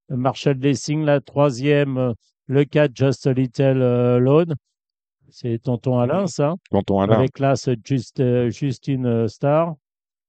Marshall 0.08 0.58
Lessing, 0.58 1.04
la 1.04 1.20
troisième, 1.20 1.96
euh, 1.98 2.12
le 2.46 2.64
4 2.64 2.90
Just 2.94 3.26
a 3.26 3.32
Little 3.32 3.80
euh, 3.80 4.18
Lone, 4.18 4.54
c'est 5.30 5.58
Tonton 5.62 5.98
Alain, 5.98 6.26
ça, 6.26 6.54
Tonton 6.70 7.00
Alain. 7.00 7.14
avec 7.14 7.38
l'as 7.38 7.68
Just, 7.84 8.22
Justine 8.50 9.28
Star. 9.28 9.74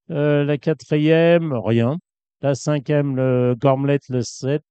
La 0.07 0.57
quatrième, 0.57 1.53
rien. 1.53 1.97
La 2.43 2.53
cinquième, 2.55 3.15
le 3.15 3.55
Gormlet, 3.59 3.99
le 4.09 4.21
7. 4.21 4.61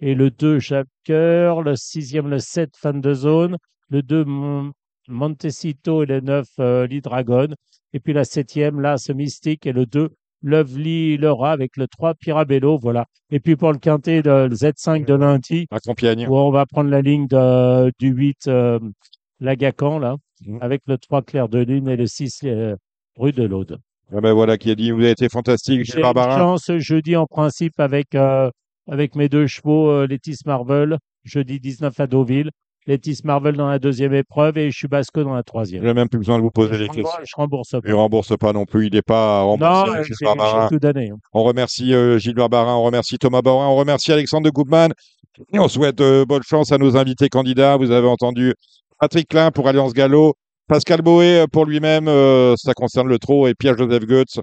Et 0.00 0.14
le 0.14 0.30
2, 0.30 0.58
Jacqueur. 0.60 1.62
Le 1.62 1.74
sixième, 1.74 2.28
le 2.28 2.38
7, 2.38 2.70
Fan 2.76 3.00
de 3.00 3.14
Zone. 3.14 3.56
Le 3.88 4.02
2, 4.02 4.24
Mon- 4.24 4.72
Montecito 5.08 6.02
et 6.04 6.06
le 6.06 6.20
9, 6.20 6.46
euh, 6.60 6.86
Lee 6.86 7.00
Dragon. 7.00 7.48
Et 7.92 7.98
puis 8.00 8.12
la 8.12 8.24
septième, 8.24 8.80
là, 8.80 8.98
ce 8.98 9.12
Mystique 9.12 9.66
et 9.66 9.72
le 9.72 9.84
2, 9.86 10.10
Lovely 10.42 11.16
Laura 11.16 11.52
avec 11.52 11.76
le 11.76 11.88
3, 11.88 12.14
Pirabello. 12.14 12.78
Voilà. 12.78 13.06
Et 13.30 13.40
puis 13.40 13.56
pour 13.56 13.72
le 13.72 13.78
quintet, 13.78 14.22
de, 14.22 14.46
le 14.48 14.54
Z5 14.54 15.04
de 15.06 15.14
lundi, 15.14 15.66
À 15.70 15.80
Compiègne. 15.80 16.26
où 16.28 16.36
on 16.36 16.50
va 16.50 16.66
prendre 16.66 16.90
la 16.90 17.00
ligne 17.02 17.26
de, 17.26 17.90
du 17.98 18.08
8, 18.10 18.48
euh, 18.48 18.78
Lagacan, 19.40 19.98
là, 19.98 20.16
Mhm. 20.46 20.58
avec 20.60 20.82
le 20.86 20.98
3, 20.98 21.22
Clair 21.22 21.48
de 21.48 21.60
Lune 21.60 21.88
et 21.88 21.96
le 21.96 22.06
6, 22.06 22.40
euh, 22.44 22.76
Rue 23.16 23.32
de 23.32 23.44
l'Aude. 23.44 23.78
Ah 24.14 24.20
ben 24.20 24.32
voilà 24.32 24.58
qui 24.58 24.70
a 24.70 24.74
dit, 24.74 24.90
vous 24.90 25.00
avez 25.00 25.10
été 25.10 25.28
fantastique, 25.28 25.78
J'ai 25.80 25.84
Gilles 25.84 25.96
une 25.96 26.02
Barbarin. 26.02 26.36
chance 26.38 26.70
jeudi 26.78 27.16
en 27.16 27.26
principe 27.26 27.78
avec, 27.80 28.14
euh, 28.14 28.50
avec 28.90 29.14
mes 29.16 29.28
deux 29.28 29.46
chevaux, 29.46 29.88
euh, 29.90 30.06
Letis 30.06 30.38
Marvel, 30.44 30.98
jeudi 31.24 31.60
19 31.60 31.98
à 31.98 32.06
Deauville. 32.06 32.50
Letis 32.88 33.20
Marvel 33.22 33.54
dans 33.56 33.68
la 33.68 33.78
deuxième 33.78 34.12
épreuve 34.12 34.58
et 34.58 34.72
Chubasco 34.72 35.22
dans 35.22 35.34
la 35.34 35.44
troisième. 35.44 35.84
J'ai 35.84 35.94
même 35.94 36.08
plus 36.08 36.18
besoin 36.18 36.36
de 36.36 36.42
vous 36.42 36.50
poser 36.50 36.74
Je 36.74 36.82
les 36.82 36.88
questions. 36.88 37.08
je 37.24 37.32
rembourse 37.36 37.70
pas. 37.70 37.78
Il 37.84 37.90
ne 37.90 37.94
rembourse 37.94 38.36
pas 38.36 38.52
non 38.52 38.64
plus, 38.66 38.88
il 38.88 38.92
n'est 38.92 39.02
pas 39.02 39.42
Non, 39.42 39.50
remboursé. 39.50 40.04
Gilles 40.04 40.14
j'ai 40.18 40.24
Barbarin. 40.26 40.68
j'ai 40.68 40.74
tout 40.74 40.80
donné. 40.80 41.10
hein. 41.10 41.16
On 41.32 41.44
remercie 41.44 41.94
euh, 41.94 42.18
Gilles 42.18 42.34
Barbarin, 42.34 42.74
on 42.74 42.82
remercie 42.82 43.18
Thomas 43.18 43.40
Baurin, 43.40 43.68
on 43.68 43.76
remercie 43.76 44.10
Alexandre 44.12 44.44
de 44.46 44.50
Goubman. 44.50 44.92
Et 45.52 45.60
on 45.60 45.68
souhaite 45.68 46.00
euh, 46.00 46.24
bonne 46.26 46.42
chance 46.42 46.72
à 46.72 46.78
nos 46.78 46.96
invités 46.96 47.28
candidats. 47.28 47.76
Vous 47.76 47.92
avez 47.92 48.08
entendu 48.08 48.52
Patrick 48.98 49.28
Klein 49.28 49.52
pour 49.52 49.68
Alliance 49.68 49.92
Gallo, 49.94 50.34
Pascal 50.72 51.02
Boé 51.02 51.40
euh, 51.40 51.46
pour 51.46 51.66
lui-même, 51.66 52.08
euh, 52.08 52.54
ça 52.56 52.72
concerne 52.72 53.06
le 53.06 53.18
trot, 53.18 53.46
et 53.46 53.54
Pierre-Joseph 53.54 54.06
Goetz, 54.06 54.40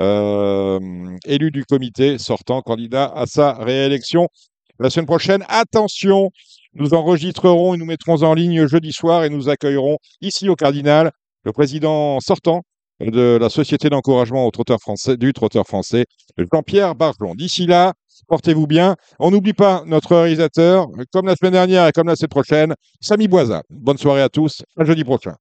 euh, 0.00 0.80
élu 1.24 1.52
du 1.52 1.64
comité, 1.64 2.18
sortant 2.18 2.62
candidat 2.62 3.12
à 3.14 3.26
sa 3.26 3.52
réélection. 3.52 4.26
La 4.80 4.90
semaine 4.90 5.06
prochaine, 5.06 5.44
attention, 5.46 6.30
nous 6.74 6.94
enregistrerons 6.94 7.74
et 7.74 7.76
nous 7.76 7.84
mettrons 7.84 8.24
en 8.24 8.34
ligne 8.34 8.66
jeudi 8.66 8.92
soir 8.92 9.22
et 9.22 9.30
nous 9.30 9.48
accueillerons 9.48 9.98
ici 10.20 10.48
au 10.48 10.56
Cardinal 10.56 11.12
le 11.44 11.52
président 11.52 12.18
sortant 12.18 12.62
de 12.98 13.38
la 13.40 13.48
Société 13.48 13.88
d'encouragement 13.88 14.46
au 14.46 14.50
trotteur 14.50 14.80
français, 14.80 15.16
du 15.16 15.32
trotteur 15.32 15.64
français, 15.64 16.06
Jean-Pierre 16.52 16.96
Barjon. 16.96 17.36
D'ici 17.36 17.66
là, 17.66 17.92
portez-vous 18.26 18.66
bien. 18.66 18.96
On 19.20 19.30
n'oublie 19.30 19.52
pas 19.52 19.84
notre 19.86 20.16
réalisateur, 20.16 20.88
comme 21.12 21.26
la 21.26 21.36
semaine 21.36 21.52
dernière 21.52 21.86
et 21.86 21.92
comme 21.92 22.08
la 22.08 22.16
semaine 22.16 22.30
prochaine, 22.30 22.74
Samy 23.00 23.28
Boisa. 23.28 23.62
Bonne 23.70 23.96
soirée 23.96 24.22
à 24.22 24.28
tous. 24.28 24.64
À 24.76 24.82
jeudi 24.82 25.04
prochain. 25.04 25.36